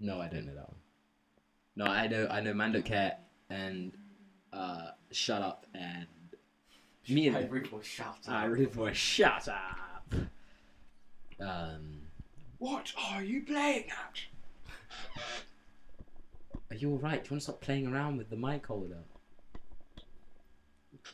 [0.00, 0.76] No, I don't know that one.
[1.76, 3.16] No, I know I know Man Don't Care
[3.50, 3.92] and
[4.52, 6.06] uh, Shut Up and
[7.08, 8.50] me and Rude Boy, shout I out.
[8.50, 10.14] really for Shut Up.
[11.40, 12.00] Um,
[12.58, 14.20] What are you playing at?
[16.70, 17.22] Are you alright?
[17.22, 18.98] Do you want to stop playing around with the mic holder?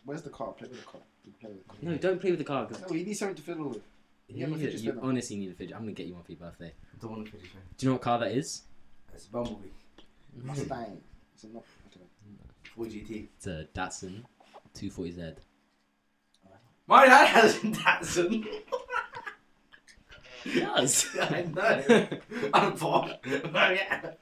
[0.04, 0.52] Where's the car?
[0.52, 1.00] Play with the car.
[1.40, 1.76] Play with the car.
[1.82, 2.66] No, don't play with the car.
[2.66, 3.82] Cause No, he needs something to fiddle with.
[4.28, 5.00] you, have a fidget you spinner.
[5.02, 5.74] honestly need a fidget.
[5.76, 6.72] I'm gonna get you one for your birthday.
[6.94, 7.76] I don't want to finish it.
[7.76, 8.62] Do you know what car that is?
[9.12, 9.68] It's a Bumblebee.
[10.42, 11.00] Mustang.
[11.40, 11.64] Is it not?
[11.64, 12.44] I don't know.
[12.44, 13.28] Mm, 4 GT.
[13.34, 14.24] It's a Datsun
[14.74, 15.36] 240Z.
[16.86, 18.46] My dad has a Datsun.
[20.46, 21.06] Yes.
[21.20, 22.08] I know.
[22.54, 23.10] I'm Bob.
[23.26, 24.12] Oh, yeah.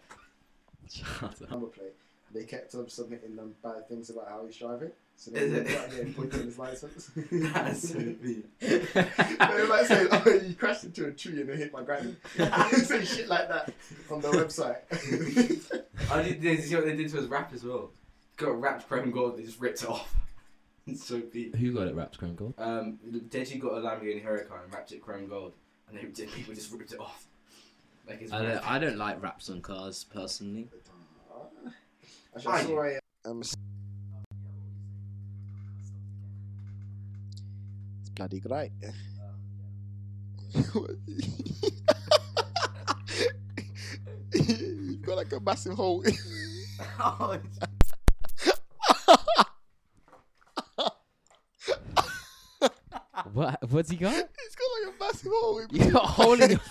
[0.91, 1.51] Shut up.
[1.51, 1.95] Number plate.
[2.35, 4.91] They kept on submitting them bad things about how he's driving.
[5.21, 5.69] So Is they it?
[5.69, 7.11] got there pointing his license.
[7.33, 8.45] That's so mean.
[8.61, 12.15] they were like saying, "Oh, you crashed into a tree and it hit my granny."
[12.77, 13.75] Say shit like that
[14.09, 14.77] on the website.
[16.13, 17.91] I did, did you see what they did to his rap as well?
[18.37, 20.15] Got a wrapped chrome gold, they just ripped it off.
[20.87, 21.57] It's so beat.
[21.57, 22.55] Who got it wrapped chrome gold?
[22.57, 25.55] Um, Deji got a Lamborghini Huracan and wrapped it chrome gold,
[25.89, 27.27] and they did, people just ripped it off.
[28.07, 30.69] Like it's I don't, I don't like wraps on cars personally.
[32.37, 33.43] Actually, I saw a um.
[38.19, 38.73] Bloody great.
[44.35, 46.05] You've got like a massive hole.
[46.99, 47.39] oh,
[53.33, 53.71] What?
[53.71, 54.13] What's he got?
[54.15, 54.25] He's
[54.57, 55.59] got like a massive hole.
[55.59, 56.61] in You got a hole in your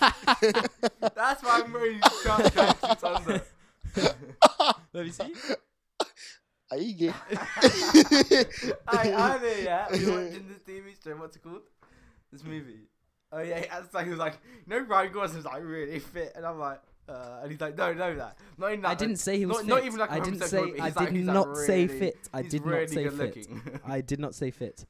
[1.00, 3.42] that's why I'm really trying to under.
[4.92, 5.32] Let me see.
[6.70, 7.14] Are you gay?
[8.86, 9.86] I, I know, yeah.
[9.90, 10.67] We were watching this
[11.04, 11.18] TV.
[11.18, 11.62] What's it called?
[12.32, 12.88] This movie.
[13.32, 16.46] Oh yeah, it's like he was like, no, know, Ryan Gosling's like really fit, and
[16.46, 18.88] I'm like, uh, and he's like, no, no, that, not in that.
[18.88, 19.68] I didn't say he was not, fit.
[19.68, 20.72] not even like I didn't say.
[20.72, 22.28] fit, I he's like- did like not say really- fit.
[22.32, 23.80] I did really not say good fit.
[23.86, 24.86] I did not say fit.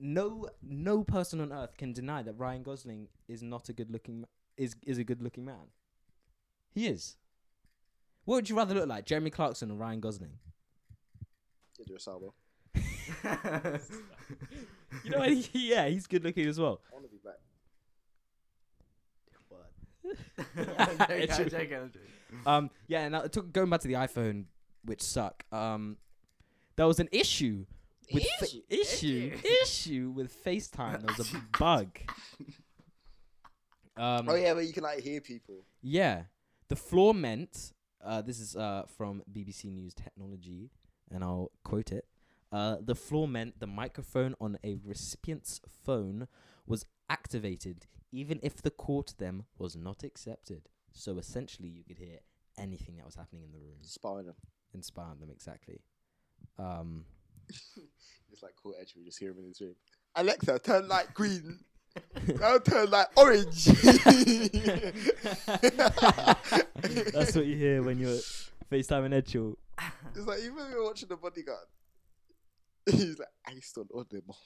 [0.00, 4.22] No, no person on earth can deny that Ryan Gosling is not a good looking
[4.22, 5.70] ma- is is a good looking man.
[6.72, 7.16] He is.
[8.24, 10.32] What would you rather look like, Jeremy Clarkson or Ryan Gosling?
[11.80, 12.30] Idris Elba.
[15.02, 16.80] You know, he, yeah, he's good looking as well.
[16.90, 17.36] I want to be black.
[20.78, 21.58] I'm joking, It's I'm true.
[21.58, 22.40] joking, I'm joking.
[22.46, 24.44] Um, yeah, and uh, took, going back to the iPhone,
[24.84, 25.44] which suck.
[25.52, 25.96] Um,
[26.76, 27.64] there was an issue
[28.12, 28.60] with fa- Issue?
[28.68, 31.00] issue issue with FaceTime.
[31.06, 31.98] There was a bug.
[33.96, 35.64] Um, Oh yeah, but you can like hear people.
[35.82, 36.22] Yeah.
[36.68, 37.72] The floor meant,
[38.04, 40.70] uh, this is uh, from BBC News Technology,
[41.10, 42.04] and I'll quote it.
[42.54, 46.28] Uh, the flaw meant the microphone on a recipient's phone
[46.66, 50.68] was activated even if the call to them was not accepted.
[50.92, 52.20] So essentially, you could hear
[52.56, 54.36] anything that was happening in the room Spying them.
[54.80, 55.80] spy them exactly.
[56.58, 57.04] Um,
[58.32, 58.94] It's like cool edge.
[58.96, 59.74] We just hear him in his room.
[60.16, 61.58] Alexa, turn light green.
[62.40, 63.64] now turn light orange.
[67.12, 68.18] That's what you hear when you're
[68.70, 69.56] FaceTime and Edgel.
[70.16, 71.66] It's like even when we were watching The Bodyguard.
[72.90, 74.36] He's like, I still audible.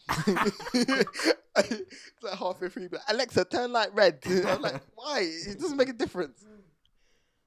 [0.77, 4.18] it's like halfway through, but Alexa, turn light red.
[4.27, 5.20] I'm like, why?
[5.22, 6.44] It doesn't make a difference.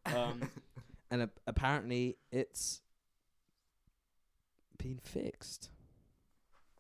[0.06, 0.50] Um,
[1.12, 2.82] and ap- apparently, it's
[4.78, 5.70] been fixed.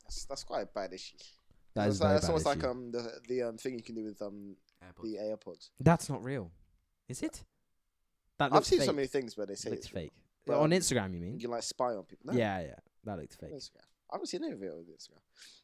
[0.03, 1.17] That's, that's quite a bad issue.
[1.75, 2.67] That is that's like, that's bad almost like issue.
[2.67, 4.55] um the the um thing you can do with um
[5.01, 5.69] the AirPods.
[5.79, 6.51] That's not real,
[7.07, 7.43] is it?
[8.39, 8.87] That I've seen fake.
[8.87, 10.03] so many things where they say looks it's real.
[10.05, 10.11] fake.
[10.45, 11.39] But, on Instagram, you You mean?
[11.39, 12.33] can like spy on people.
[12.33, 13.53] No, Yeah, yeah, that looked fake.
[13.53, 13.85] Instagram.
[14.11, 15.21] I haven't seen any of it on Instagram.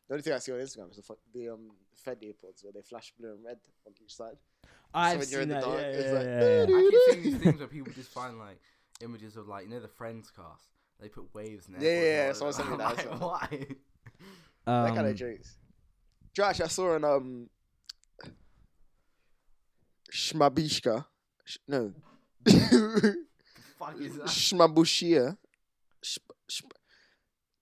[0.08, 2.72] The only thing I see on Instagram is the, fu- the um Fed earpods where
[2.74, 4.38] they flash blue and red on each side.
[4.94, 5.64] I've when you're seen in the that.
[5.64, 6.78] dark, yeah, it's yeah, like, yeah, yeah.
[6.78, 8.60] I keep seeing these things where people just find like
[9.02, 10.64] images of like you know the Friends cast.
[11.00, 11.84] They put waves in there.
[11.84, 13.30] Yeah, yeah, yeah, someone sent me that Like, well.
[13.30, 13.48] why?
[14.66, 15.58] that kind Um, of jokes.
[16.34, 17.50] Josh, I saw an um
[20.12, 21.06] Shmabishka.
[21.46, 21.94] Sh- no.
[22.48, 24.26] Fuck is that?
[24.28, 25.38] Shmabushia.
[26.02, 26.62] Sh- sh-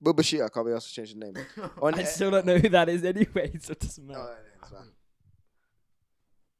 [0.05, 1.33] Bubashia, I can't be asked to change the name.
[1.81, 4.23] On I a- still don't know who that is anyway, so it doesn't No, matter.
[4.23, 4.91] no, no, it's fine.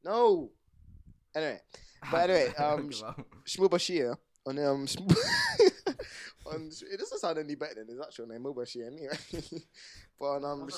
[0.04, 0.50] No.
[1.34, 1.60] Anyway,
[2.10, 3.02] But anyway, um, sh-
[3.56, 5.16] Shmubashia on um Shmu-
[6.46, 9.18] on it doesn't sound any better than his actual name Mubashia anyway.
[10.18, 10.74] but on um sh-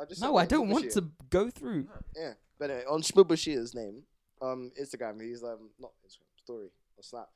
[0.00, 1.86] I just No, I don't want to go through.
[2.16, 4.02] Yeah, but anyway, on Shmubashia's name,
[4.40, 7.28] um Instagram, he's um not Instagram story or Snap.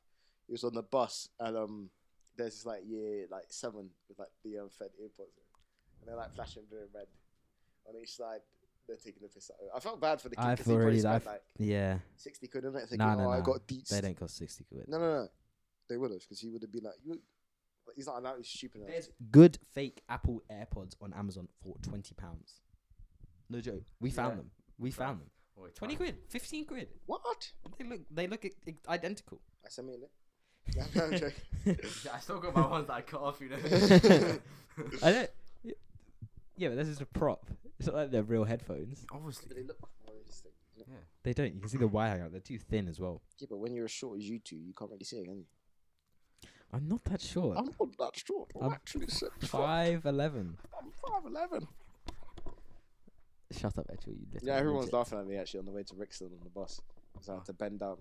[0.47, 1.89] He was on the bus and um
[2.37, 5.45] there's this like year like seven with like the unfed earpods in,
[6.01, 7.07] and they're like flashing blue and red
[7.87, 8.41] on each side.
[8.87, 9.71] They're taking the piss out of it.
[9.75, 11.99] I felt bad for the kid I've because he probably already- spent I've- like Yeah,
[12.15, 13.43] sixty quid on it, thinking, Nah, "Oh, nah, I nah.
[13.43, 14.87] got deets." they don't cost sixty quid.
[14.87, 15.27] No, no, no.
[15.89, 17.21] They would have, because he would have been like, you,
[17.95, 18.37] he's not allowed.
[18.37, 18.89] He's stupid enough.
[18.91, 22.61] There's good fake Apple AirPods on Amazon for twenty pounds.
[23.49, 23.83] No joke.
[23.99, 24.35] We found Yeah.
[24.37, 24.51] them.
[24.77, 25.31] We found them.
[25.73, 26.87] 20 quid, 15 quid.
[27.07, 27.51] What?
[27.79, 29.41] They look, they look i- i- identical.
[29.65, 30.11] I send me a link.
[30.75, 31.31] Yeah, no, I'm joking.
[32.05, 33.41] Yeah, I still got my ones that I cut off.
[33.41, 33.57] You know.
[35.03, 35.29] I don't.
[36.55, 37.45] Yeah, but this is a prop.
[37.79, 39.05] It's not like they're real headphones.
[39.11, 39.45] Obviously.
[39.49, 40.51] But they look more realistic.
[41.23, 41.53] They don't.
[41.53, 42.31] You can see the wire out.
[42.31, 43.21] They're too thin as well.
[43.39, 45.37] Yeah, but when you're as short as you two, you can't really see it, can
[45.39, 45.45] you?
[46.71, 47.57] I'm not that short.
[47.57, 48.51] I'm not that short.
[48.55, 49.49] I'm, I'm actually six foot.
[49.49, 50.57] Five eleven.
[50.79, 51.67] I'm five eleven.
[53.51, 54.13] Shut up, actually.
[54.13, 54.93] You Yeah, everyone's midget.
[54.93, 56.81] laughing at me actually on the way to Brixton on the bus.
[57.13, 57.97] Because I have to bend down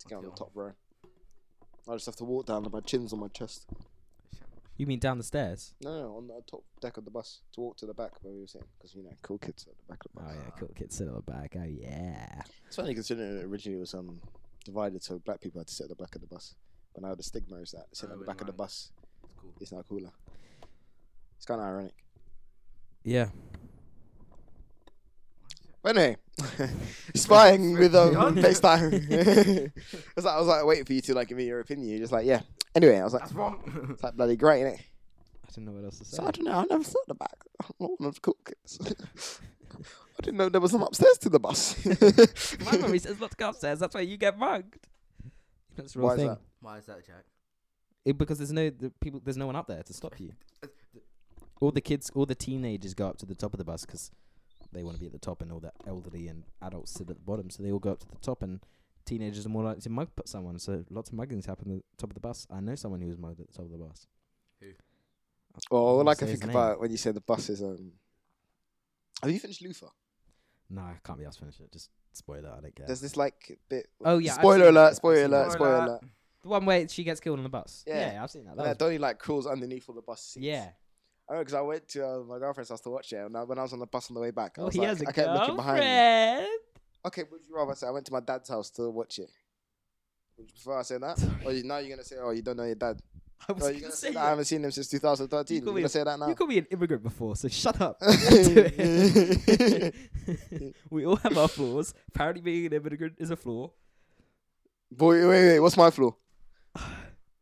[0.00, 0.72] to get on the top row.
[1.90, 3.66] I just have to walk down and my chin's on my chest.
[4.76, 5.74] You mean down the stairs?
[5.82, 8.32] No, no, on the top deck of the bus to walk to the back where
[8.32, 10.30] we were sitting, Because, you know, cool kids at the back of the bus.
[10.30, 10.44] Oh bus.
[10.46, 11.56] yeah, cool kids sit at the back.
[11.58, 12.42] Oh yeah.
[12.66, 14.20] It's funny considering it originally was um
[14.64, 16.54] divided so black people had to sit at the back of the bus.
[16.94, 18.90] But now the stigma is that sitting Oh, at the in back of the bus
[19.24, 19.52] It's cool.
[19.60, 20.12] is now cooler.
[21.36, 21.94] It's kind of ironic.
[23.04, 23.28] Yeah.
[25.82, 26.16] But anyway,
[27.14, 28.36] spying with um, Beyond.
[28.38, 29.72] FaceTime.
[29.72, 31.88] I was like, I was like waiting for you to like give me your opinion.
[31.88, 32.42] You're just like, yeah.
[32.74, 33.88] Anyway, I was like, That's wrong.
[33.90, 34.78] it's like bloody great, innit?
[34.78, 36.16] I don't know what else to say.
[36.18, 36.52] So I don't know.
[36.52, 37.32] I never thought about.
[37.62, 39.40] I'm not one of the cool kids.
[40.20, 41.82] I didn't know there was an upstairs to the bus.
[42.70, 43.78] My mummy says not to go upstairs.
[43.78, 44.86] That's why you get mugged.
[45.76, 46.28] That's the real Why is thing.
[46.28, 46.38] that?
[46.60, 47.24] Why is that, Jack?
[48.04, 49.20] It, because there's no the people.
[49.24, 50.32] There's no one up there to stop you.
[51.60, 54.10] All the kids, all the teenagers go up to the top of the bus because
[54.72, 57.16] they want to be at the top, and all the elderly and adults sit at
[57.16, 57.50] the bottom.
[57.50, 58.60] So they all go up to the top, and
[59.04, 60.58] teenagers are more likely to mug put someone.
[60.58, 62.46] So lots of muggings happen at the top of the bus.
[62.50, 64.06] I know someone who was mugged at the top of the bus.
[65.70, 67.92] Well, all Won't I can think about when you say the bus is um.
[69.22, 69.88] Have you finished Luther?
[70.70, 71.72] No, I can't be asked to finish it.
[71.72, 72.50] Just spoil it.
[72.56, 72.86] I don't care.
[72.86, 73.88] There's this like bit.
[74.04, 74.96] Oh, yeah, Spoiler seen alert!
[74.96, 75.52] Spoiler alert!
[75.52, 76.00] Spoiler alert!
[76.42, 77.84] the one where she gets killed on the bus.
[77.86, 78.12] Yeah.
[78.12, 78.50] Yeah, I've seen that.
[78.52, 80.44] And that that was- Donnie like crawls underneath all the bus seats.
[80.46, 80.68] yeah.
[81.30, 83.44] I know because I went to uh, my girlfriend's house to watch it, and I,
[83.44, 84.88] when I was on the bus on the way back, I Oh, was he like,
[84.88, 86.46] has a I kept looking behind me.
[87.06, 89.30] Okay, would you rather say I went to my dad's house to watch it?
[90.36, 91.24] Would you prefer I say that?
[91.44, 93.00] or you, now you're gonna say, oh, you don't know your dad?
[93.48, 94.24] I was Or gonna gonna say say that.
[94.24, 95.54] I haven't seen him since 2013?
[95.54, 96.28] You You call gonna a- say that now?
[96.28, 98.02] You called me an immigrant before, so shut up.
[100.90, 101.94] We all have our flaws.
[102.08, 103.70] Apparently, being an immigrant is a flaw.
[104.90, 106.14] Boy, wait, wait, what's my flaw?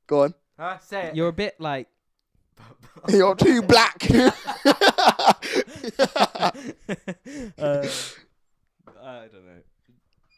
[0.06, 0.34] Go on.
[0.58, 0.78] Huh?
[0.80, 1.16] Say it.
[1.16, 1.88] You're a bit like.
[3.08, 4.06] You're too black.
[4.14, 4.32] uh,
[9.02, 9.62] I don't know.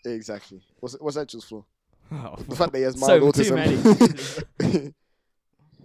[0.04, 0.60] exactly.
[0.78, 1.64] What's what's Edgel's flaw?
[2.12, 4.94] Oh, The fact that he has mild so mild too many.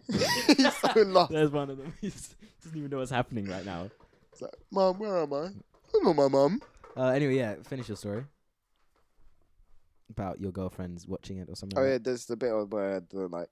[0.07, 1.31] He's so lost.
[1.31, 1.93] There's one of them.
[2.01, 3.89] He doesn't even know what's happening right now.
[4.31, 5.37] It's like, Mom, where am I?
[5.37, 5.51] I
[5.93, 6.61] don't know my mum.
[6.97, 8.25] Uh, anyway, yeah, finish your story.
[10.09, 11.77] About your girlfriend's watching it or something.
[11.77, 13.49] Oh like yeah, there's the bit where the like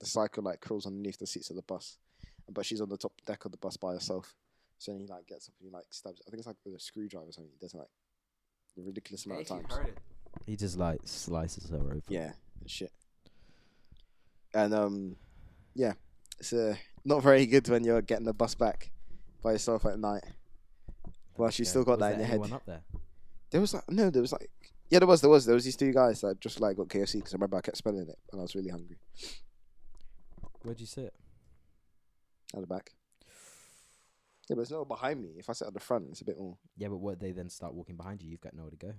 [0.00, 1.98] the cycle like crawls underneath the seats of the bus,
[2.52, 4.34] but she's on the top deck of the bus by herself.
[4.78, 6.20] So then he like gets up and he like stabs.
[6.26, 7.52] I think it's like with a screwdriver or something.
[7.52, 7.86] He does it, like
[8.78, 9.74] a ridiculous amount of Actually times.
[9.74, 9.94] heard it.
[9.94, 10.42] that.
[10.46, 12.02] He just like slices her open.
[12.08, 12.92] Yeah, and shit.
[14.52, 15.16] And um,
[15.74, 15.92] yeah,
[16.38, 18.90] it's uh, not very good when you're getting the bus back
[19.42, 20.24] by yourself at night.
[21.36, 21.70] Well, she's Okay.
[21.70, 22.52] still got Was that in there your head.
[22.52, 22.82] up there?
[23.50, 24.50] There was like no, there was like
[24.90, 27.14] yeah, there was there was there was these two guys that just like got KFC
[27.14, 28.96] because I remember I kept spelling it and I was really hungry
[30.62, 31.12] Where'd you sit?
[32.56, 32.92] At the back.
[34.48, 35.30] Yeah, but it's not behind me.
[35.38, 36.58] If I sit at the front, it's a bit more.
[36.76, 38.92] Yeah, but what they then start walking behind you, you've got nowhere to go.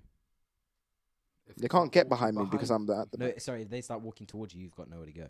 [1.47, 3.39] If They can't get behind me because I'm the, at the No, back.
[3.41, 5.27] sorry, if they start walking towards you, you've got nowhere to go.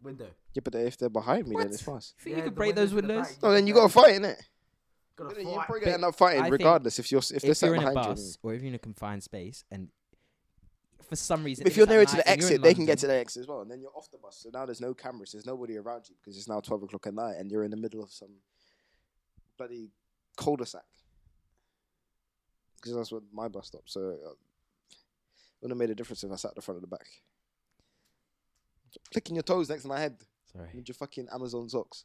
[0.00, 0.28] window.
[0.54, 1.62] Yeah, but if they're behind me, What?
[1.64, 2.14] then it's fast.
[2.18, 3.34] You think Yeah, you could the break those windows in the windows?
[3.36, 4.40] back, No, then you got to fight in it.
[5.16, 5.66] Gotta You're fight.
[5.66, 7.66] probably gonna end up fighting I think regardless if you're s- if, they're if sat
[7.66, 8.48] you're in a behind bus you.
[8.48, 9.88] or if you're in a confined space and
[11.12, 12.98] for some reason If you're nearer to the and you're in exit, they can get
[12.98, 14.38] to the exit as well, and then you're off the bus.
[14.42, 17.14] So now there's no cameras, there's nobody around you because it's now twelve o'clock at
[17.14, 18.30] night, and you're in the middle of some
[19.58, 19.90] bloody
[20.36, 20.82] cul-de-sac.
[22.76, 23.82] Because that's what my bus stop.
[23.86, 24.34] So uh,
[25.60, 27.06] wouldn't have made a difference if I sat at the front of the back.
[29.12, 30.16] Clicking your toes next to my head
[30.52, 30.70] Sorry.
[30.74, 32.04] with your fucking Amazon socks.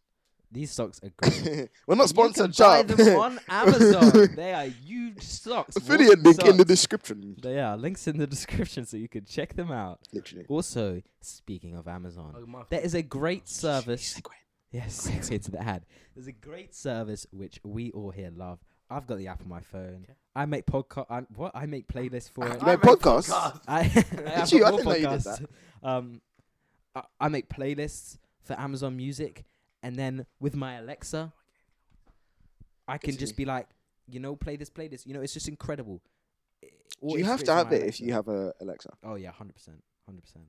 [0.52, 1.70] These socks are great.
[1.88, 4.30] We're not sponsored, can buy them on Amazon.
[4.36, 5.76] they are huge socks.
[5.76, 7.36] Affiliate walking link in the description.
[7.42, 10.00] They are links in the description so you can check them out.
[10.14, 10.46] Literally.
[10.48, 14.22] Also, speaking of Amazon, Oh, there is a great service.
[14.72, 15.86] Yes, segue to the ad.
[16.16, 18.60] There's a great service which we all here love.
[18.90, 20.02] I've got the app on my phone.
[20.04, 20.14] Okay.
[20.36, 21.26] I make podcast.
[21.36, 22.62] What I make playlists for it.
[22.62, 23.32] You make podcasts?
[23.68, 24.66] I, I have you?
[24.66, 25.46] I got didn't know you did podcasts.
[25.84, 26.22] Um,
[26.96, 29.44] I, I make playlists for Amazon Music,
[29.88, 31.32] and then with my Alexa,
[32.88, 33.68] I can just be like,
[34.08, 35.06] you know, play this, play this.
[35.06, 36.02] You know, it's just incredible.
[36.64, 36.68] I-
[37.02, 38.90] all Do you have to have my it if you have a Alexa?
[39.04, 40.46] Oh yeah, hundred percent, hundred percent.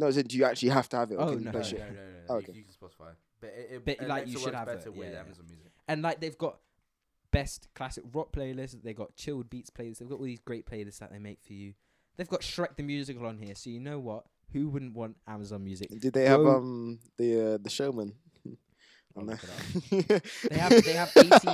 [0.00, 1.16] No, as in, do you actually have to have it?
[1.16, 1.50] Or Oh, can you no.
[1.50, 2.00] No, no, no, no.
[2.28, 2.52] Oh, You- okay.
[2.52, 5.14] You can Spotify, but it, it But, like, you should have better it, with yeah,
[5.14, 5.20] yeah.
[5.20, 5.72] Amazon Music.
[5.88, 6.58] And like they've got,
[7.30, 8.80] best classic rock playlists.
[8.82, 9.98] They got chilled beats playlists.
[9.98, 11.74] They've got all these great playlists that they make for you.
[12.16, 14.24] They've got Shrek the musical on here, so you know what?
[14.52, 15.88] Who wouldn't want Amazon Music?
[16.00, 18.14] Did they have um the uh, the showman?
[19.16, 20.20] I'll on look there?
[20.50, 21.48] They have they have eighty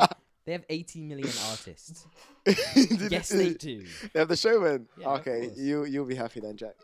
[0.46, 2.06] they have eighty million artists.
[2.46, 3.84] Yes, they, they do.
[4.12, 4.86] They have the showman.
[4.98, 6.74] Yeah, okay, you you'll be happy then, Jack.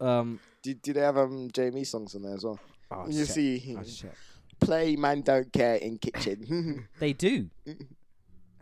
[0.00, 2.58] Um, Do, do they have um JME songs on there as well?
[2.90, 3.34] oh, you shit.
[3.34, 4.14] see, Oh, shit.
[4.60, 6.86] play man don't care in kitchen.
[6.98, 7.48] They do.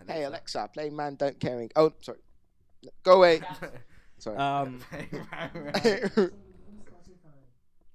[0.06, 1.70] hey Alexa, play man don't care in.
[1.76, 2.18] Oh, sorry.
[3.02, 3.40] Go away.
[4.18, 4.36] sorry.
[4.36, 4.80] Um,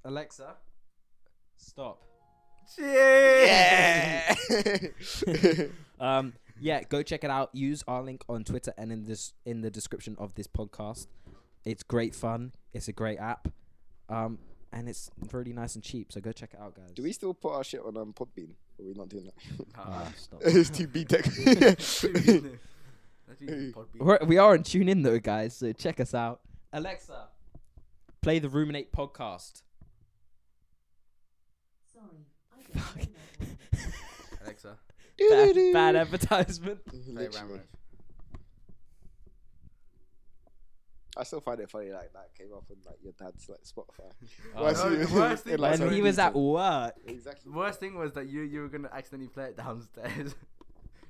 [0.05, 0.55] Alexa,
[1.55, 2.01] stop.
[2.77, 4.35] Yeah.
[5.99, 7.49] Um, yeah, go check it out.
[7.53, 11.07] Use our link on Twitter and in this in the description of this podcast.
[11.63, 12.51] It's great fun.
[12.73, 13.47] It's a great app.
[14.09, 14.39] Um,
[14.73, 16.11] and it's really nice and cheap.
[16.11, 16.91] So go check it out, guys.
[16.93, 18.49] Do we still put our shit on um Podbean?
[18.77, 19.33] Or are we not doing that?
[19.77, 20.41] Ah, stop.
[20.45, 22.57] it's too BTEC.
[23.99, 25.55] We're, we are on TuneIn though, guys.
[25.55, 26.41] So check us out.
[26.73, 27.27] Alexa,
[28.21, 29.61] play the Ruminate podcast.
[34.43, 34.77] Alexa,
[35.29, 36.85] Bad, bad advertisement.
[36.89, 37.29] play Literally.
[37.37, 37.61] Ramrod.
[41.15, 44.11] I still find it funny like that came up on like your dad's like Spotify.
[44.55, 46.95] Oh, Worst no, thing- the worst thing like, was he was at work.
[47.05, 47.51] exactly.
[47.51, 50.33] The worst thing was that you you were gonna accidentally play it downstairs.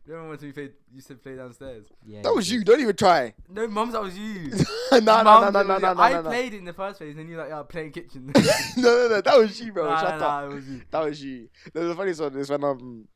[0.06, 0.74] you remember when we played?
[0.94, 1.86] You said play downstairs.
[2.06, 2.64] Yeah, That was you.
[2.64, 3.34] Don't even try.
[3.50, 4.50] No, mums, that was you.
[4.92, 6.30] no, no, no, Mums, no, it no, no, no, I no, no.
[6.30, 8.42] played it in the first place, and you're like, "Yeah, playing kitchen." no,
[8.78, 9.22] no, no.
[9.22, 9.90] That was you, bro.
[9.90, 10.44] Nah, Shut nah, up.
[10.44, 10.82] nah, it was you.
[10.92, 11.50] That was you.
[11.74, 13.08] No, the funniest one is when um,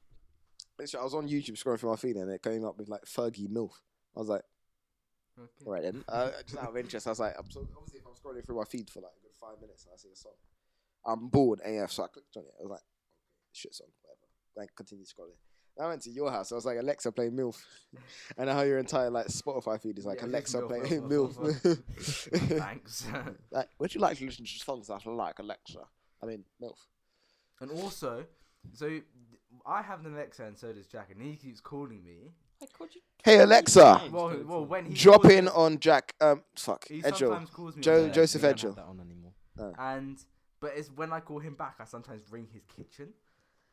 [0.79, 3.47] I was on YouTube scrolling through my feed and it came up with like Fergie
[3.49, 3.71] Milf.
[4.15, 4.43] I was like,
[5.39, 5.65] Okay.
[5.65, 6.03] all right then.
[6.07, 8.57] Uh, just out of interest, I was like, I'm so obviously if I'm scrolling through
[8.57, 10.33] my feed for like a good five minutes and I see a song,
[11.05, 12.53] I'm bored AF, so I clicked on it.
[12.59, 12.81] I was like,
[13.51, 14.25] shit song, whatever.
[14.55, 15.37] Like continue scrolling.
[15.77, 16.51] Then I went to your house.
[16.51, 17.55] I was like, Alexa, play MILF.
[18.37, 22.59] and how your entire like Spotify feed is like, Yeah, Alexa, MILF, play MILF, MILF.
[22.59, 23.07] Thanks.
[23.51, 25.79] like, would you like to listen to songs that I like, Alexa?
[26.21, 26.79] I mean, MILF.
[27.61, 28.25] and also,
[28.73, 28.99] so
[29.65, 32.31] I have an Alexa, and so does Jack, and he keeps calling me.
[33.23, 36.15] Hey Alexa, Well, well, when he drop in me- on Jack.
[36.19, 37.17] Um, fuck, He Edjo.
[37.29, 37.83] sometimes calls me.
[37.83, 38.63] Joe- on Joseph we don't Edgel.
[38.69, 39.33] have that on anymore.
[39.77, 40.17] And
[40.59, 43.09] but it's when I call him back, I sometimes ring his kitchen,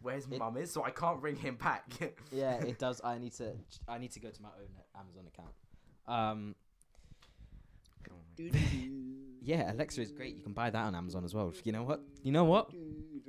[0.00, 1.84] where his It- mum is, so I can't ring him back.
[2.32, 3.00] Yeah, it does.
[3.04, 3.52] I need to.
[3.88, 4.68] I need to go to my own
[5.00, 5.54] Amazon account.
[6.06, 6.54] Um,
[9.42, 10.34] yeah, Alexa is great.
[10.36, 11.52] You can buy that on Amazon as well.
[11.64, 12.00] You know what?
[12.22, 12.70] You know what?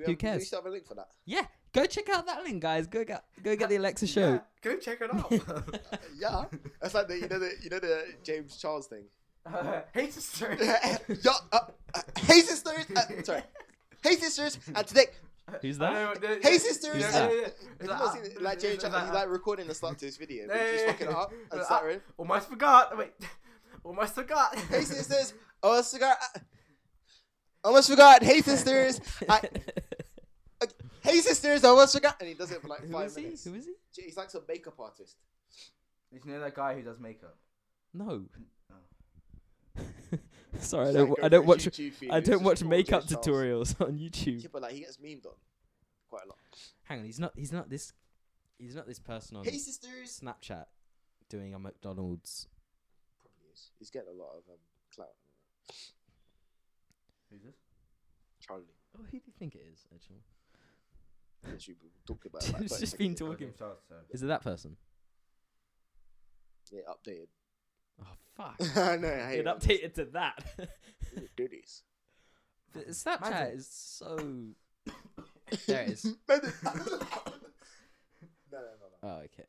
[0.06, 0.36] Who cares?
[0.36, 1.10] Do we still have a link for that?
[1.26, 2.88] Yeah, go check out that link, guys.
[2.88, 4.32] Go get go get the Alexa show.
[4.34, 5.32] Yeah, go check it out.
[6.20, 6.46] yeah,
[6.82, 9.04] that's like the you know the you know the James Charles thing.
[9.46, 10.58] uh, hey sister.
[10.60, 10.98] yeah,
[11.52, 11.60] uh,
[11.94, 13.44] uh, hey sisters, uh, sorry,
[14.04, 15.06] hey sisters, and today,
[15.62, 16.22] Who's I that?
[16.22, 17.32] know, hey the- sisters, Who's and that?
[17.32, 17.98] yeah, yeah, Have you yeah.
[17.98, 18.42] not seen it?
[18.42, 20.86] like uh, James he's like uh, recording the start to his video, but he's just
[20.86, 21.64] Yeah, fucking it up and yeah.
[21.66, 22.02] stuttering.
[22.18, 22.98] Almost forgot.
[22.98, 23.14] Wait,
[23.84, 24.56] almost forgot.
[24.56, 26.18] Hey sisters, almost forgot.
[27.64, 28.24] Almost forgot.
[28.24, 29.42] Hey sisters, I,
[31.04, 32.16] hey sisters, I almost forgot.
[32.20, 33.22] And he does it for like Who five is he?
[33.24, 33.44] minutes.
[33.44, 34.02] Who is he?
[34.04, 35.16] He's like some makeup artist.
[36.12, 37.38] You know that guy who does makeup?
[37.94, 38.24] No.
[40.60, 41.10] Sorry, I don't.
[41.10, 41.68] like I a don't watch.
[42.10, 44.42] I don't watch makeup tutorials on YouTube.
[44.42, 45.34] Yeah, but like he gets memed on
[46.10, 46.38] quite a lot.
[46.84, 47.34] Hang on, he's not.
[47.36, 47.94] He's not this.
[48.58, 50.22] He's not this person on Hey sisters.
[50.24, 50.66] Snapchat
[51.30, 52.48] doing a McDonald's.
[53.22, 53.72] Probably is.
[53.80, 54.60] He's getting a lot of um,
[54.94, 55.10] clout.
[57.32, 57.56] Who's this?
[58.40, 58.64] Charlie.
[58.98, 59.86] Oh, who do you think it is?
[59.94, 60.22] Actually,
[61.44, 62.54] Literally been talking about it.
[62.54, 63.48] Like It's just been talking.
[63.48, 63.76] James so-
[64.12, 64.78] is it that person?
[66.72, 67.28] Yeah, updated.
[68.02, 68.06] Oh
[68.36, 68.56] fuck!
[68.78, 69.08] I know.
[69.08, 69.60] I hate it it.
[69.60, 70.44] updated to that.
[71.38, 71.84] Do this.
[72.74, 73.58] The Snapchat Imagine.
[73.58, 74.16] is so.
[75.68, 76.06] there it is.
[76.30, 76.50] no, no,
[78.52, 79.10] no, no, no.
[79.10, 79.46] Oh, okay.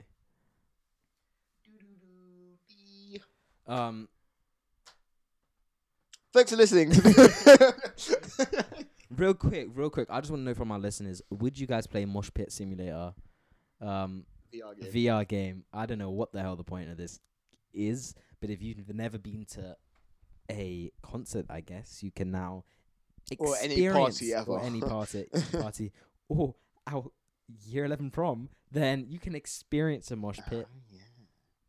[3.66, 4.08] Um,
[6.32, 6.90] Thanks for listening.
[9.16, 10.06] real quick, real quick.
[10.10, 13.14] I just want to know from our listeners: Would you guys play Mosh Pit Simulator,
[13.80, 14.92] um, VR game.
[14.92, 15.64] VR game?
[15.72, 17.20] I don't know what the hell the point of this
[17.72, 19.76] is, but if you've never been to
[20.50, 22.64] a concert, I guess you can now
[23.38, 24.50] Or any party ever.
[24.52, 25.92] or any party, party,
[26.28, 26.54] or
[26.86, 27.10] our
[27.66, 28.48] year eleven prom.
[28.70, 30.66] Then you can experience a mosh pit.
[30.70, 30.98] Oh, yeah.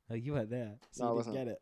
[0.10, 1.36] Oh, you weren't there, so No, I you didn't wasn't.
[1.36, 1.62] get it.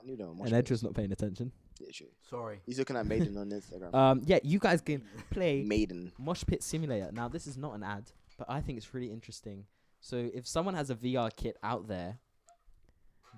[0.00, 0.22] I knew that.
[0.24, 1.52] one, And watch Edge was not paying attention.
[1.78, 2.08] Yeah, sure.
[2.28, 2.60] Sorry.
[2.66, 3.94] He's looking at Maiden on Instagram.
[3.94, 6.12] Um, yeah, you guys can play Maiden.
[6.18, 7.10] Mosh Pit Simulator.
[7.12, 9.66] Now, this is not an ad, but I think it's really interesting.
[10.00, 12.18] So, if someone has a VR kit out there,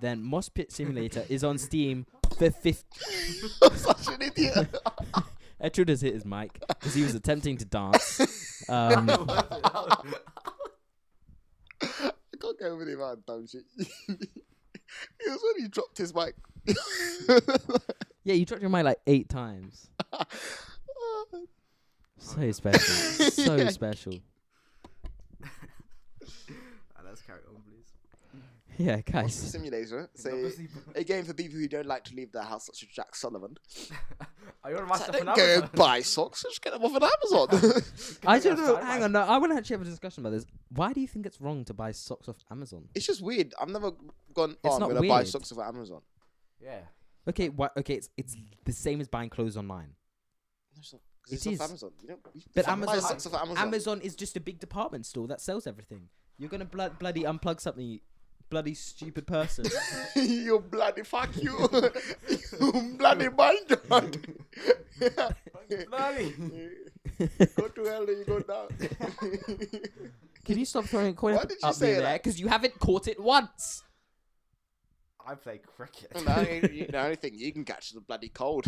[0.01, 2.85] then Mosh Pit Simulator is on Steam for 50.
[3.63, 4.75] I'm such an idiot.
[5.63, 8.67] Etrud has hit his mic because he was attempting to dance.
[8.69, 9.11] Um,
[12.43, 13.63] okay with him out dumb shit.
[14.09, 14.29] it
[15.27, 16.35] was when he dropped his mic.
[18.25, 19.91] Yeah, you dropped your mic like eight times.
[22.19, 22.81] So special.
[23.31, 23.69] so Yeah.
[23.71, 24.15] special.
[25.43, 25.49] Ah,
[27.05, 27.50] let's carry on, please.
[28.81, 29.35] Yeah, What's the guys.
[29.35, 30.11] simulator?
[30.15, 32.89] Say Obviously- a game for people who don't like to leave their house, such as
[32.89, 33.57] Jack Sullivan.
[34.65, 35.63] Are you on my So stuff don't on go Amazon?
[35.65, 36.43] and buy socks.
[36.43, 37.83] Just get them off of Amazon.
[38.27, 38.77] I think don't know.
[38.77, 40.45] Hang on, no, I want to actually have a discussion about this.
[40.71, 42.89] Why do you think it's wrong to buy socks off Amazon?
[42.95, 43.55] it's just weird.
[43.61, 43.93] I've never
[44.35, 44.51] gone.
[44.53, 45.29] It's Oh, I'm not gonna buy weird.
[45.29, 46.01] socks off Amazon.
[46.61, 46.81] Yeah.
[47.29, 49.95] Okay, why, okay, it's it's the same as buying clothes online.
[50.75, 51.01] No, it's not.
[51.23, 51.69] 'cause it's It off.
[51.69, 51.91] Amazon.
[52.03, 52.21] You don't.
[52.35, 53.59] You But fucking buy Amazon- socks off Amazon.
[53.67, 56.09] Amazon is just a big department store that sells everything.
[56.39, 58.01] You're gonna blood, bloody unplug something, you
[58.51, 59.65] bloody stupid person.
[60.17, 61.57] you bloody fuck you.
[62.61, 64.19] you bloody mind god.
[65.89, 66.35] Bloody.
[67.57, 68.69] go to hell and you go down.
[70.45, 72.03] Can you stop throwing a coin Why up, did you up say there?
[72.03, 72.23] that?
[72.23, 73.85] Because you haven't caught it once.
[75.25, 76.11] I play cricket.
[76.13, 78.67] the, only, the only thing you can catch is the bloody cold.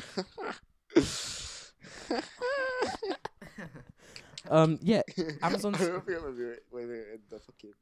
[4.50, 5.02] Um, yeah,
[5.40, 7.72] Amazon's- I remember when we were, we were in the fucking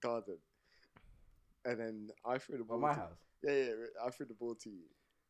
[0.00, 0.38] garden,
[1.66, 2.76] and then I threw the ball.
[2.76, 3.18] On my to- house.
[3.42, 3.72] Yeah, yeah.
[4.04, 4.84] I threw the ball to you,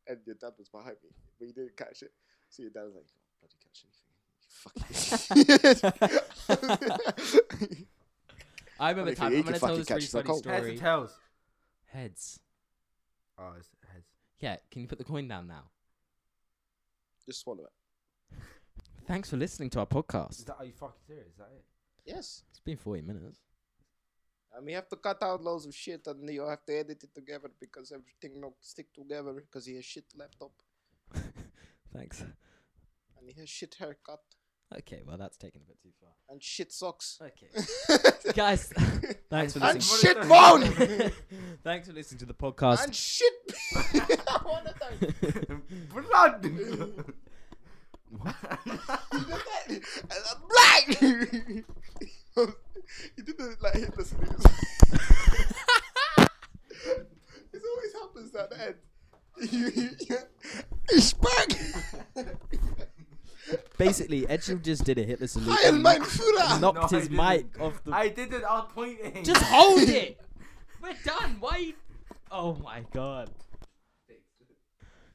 [0.07, 1.09] and your dad was behind me,
[1.39, 2.13] but you didn't catch it.
[2.49, 3.05] So your dad was like,
[3.43, 4.07] "Oh, "Bloody catch anything."
[8.79, 9.33] I remember Only time.
[9.35, 10.45] I'm gonna tell this catch really is funny cold.
[10.45, 10.77] Heads story.
[10.77, 11.17] tails.
[11.87, 12.39] Heads.
[13.39, 14.05] Oh, it's heads.
[14.39, 15.63] Yeah, can you put the coin down now?
[17.25, 17.73] Just swallow it.
[19.07, 20.45] Thanks for listening to our Is podcast.
[20.45, 21.27] that, are you fucking serious?
[21.31, 21.63] Is that it?
[22.05, 22.43] Yes.
[22.49, 23.39] It's been 40 minutes.
[24.55, 27.13] And we have to cut out loads of shit, and you have to edit it
[27.13, 30.51] together because everything not stick together because he has shit laptop
[31.93, 32.21] Thanks.
[32.21, 34.21] and he has shit haircut
[34.79, 36.09] Okay, well that's taken a bit too far.
[36.29, 37.17] and shit socks.
[37.21, 37.47] Okay,
[38.33, 38.67] guys,
[39.29, 39.75] thanks for listening.
[39.75, 41.11] and shit phone
[41.63, 42.83] thanks for listening to the podcast.
[42.83, 43.33] and shit.
[43.75, 45.13] I wanna die.
[45.93, 46.45] Blood.
[49.69, 51.63] and I'm black.
[53.15, 54.45] He did the like Hitler snooze.
[57.53, 58.75] it always happens at the end.
[60.89, 61.49] He's back.
[63.77, 65.57] Basically, Edgel just did a Hitler salute.
[65.59, 66.59] Heil and mein Führer.
[66.59, 67.25] knocked No, I his didn't.
[67.25, 67.91] mic off the.
[67.93, 68.43] I did it.
[68.43, 69.23] I was pointing.
[69.23, 70.19] Just hold it.
[70.81, 71.37] We're done.
[71.39, 71.57] Why?
[71.57, 71.73] You...
[72.31, 73.29] Oh my god.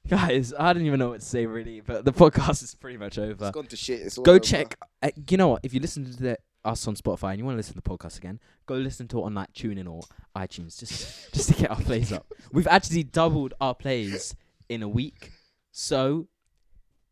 [0.08, 3.18] Guys, I don't even know what to say really, but the podcast is pretty much
[3.18, 3.46] over.
[3.46, 4.00] It's gone to shit.
[4.00, 4.40] It's all Go over.
[4.40, 4.76] check.
[5.02, 5.60] Uh, you know what?
[5.64, 7.88] If you listen to the, us on Spotify and you want to listen to the
[7.88, 10.02] podcast again, go listen to it on like TuneIn or
[10.36, 12.26] iTunes, just just to get our plays up.
[12.52, 14.34] We've actually doubled our plays
[14.68, 15.32] in a week,
[15.72, 16.28] so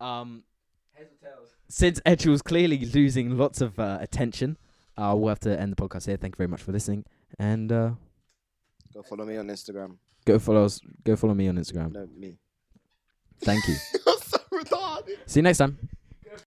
[0.01, 0.45] um,
[0.93, 1.49] Heads or tails.
[1.69, 4.57] since Edgel's clearly losing lots of uh, attention,
[4.97, 6.17] uh, we'll have to end the podcast here.
[6.17, 7.05] Thank you very much for listening,
[7.39, 7.91] and uh,
[8.95, 9.97] Go follow me on Instagram.
[10.25, 10.81] go follow us.
[11.05, 11.93] Go follow me on Instagram.
[11.93, 12.37] No, me.
[13.43, 13.75] Thank you.
[14.07, 15.17] You're so retarded.
[15.27, 15.79] See you next time.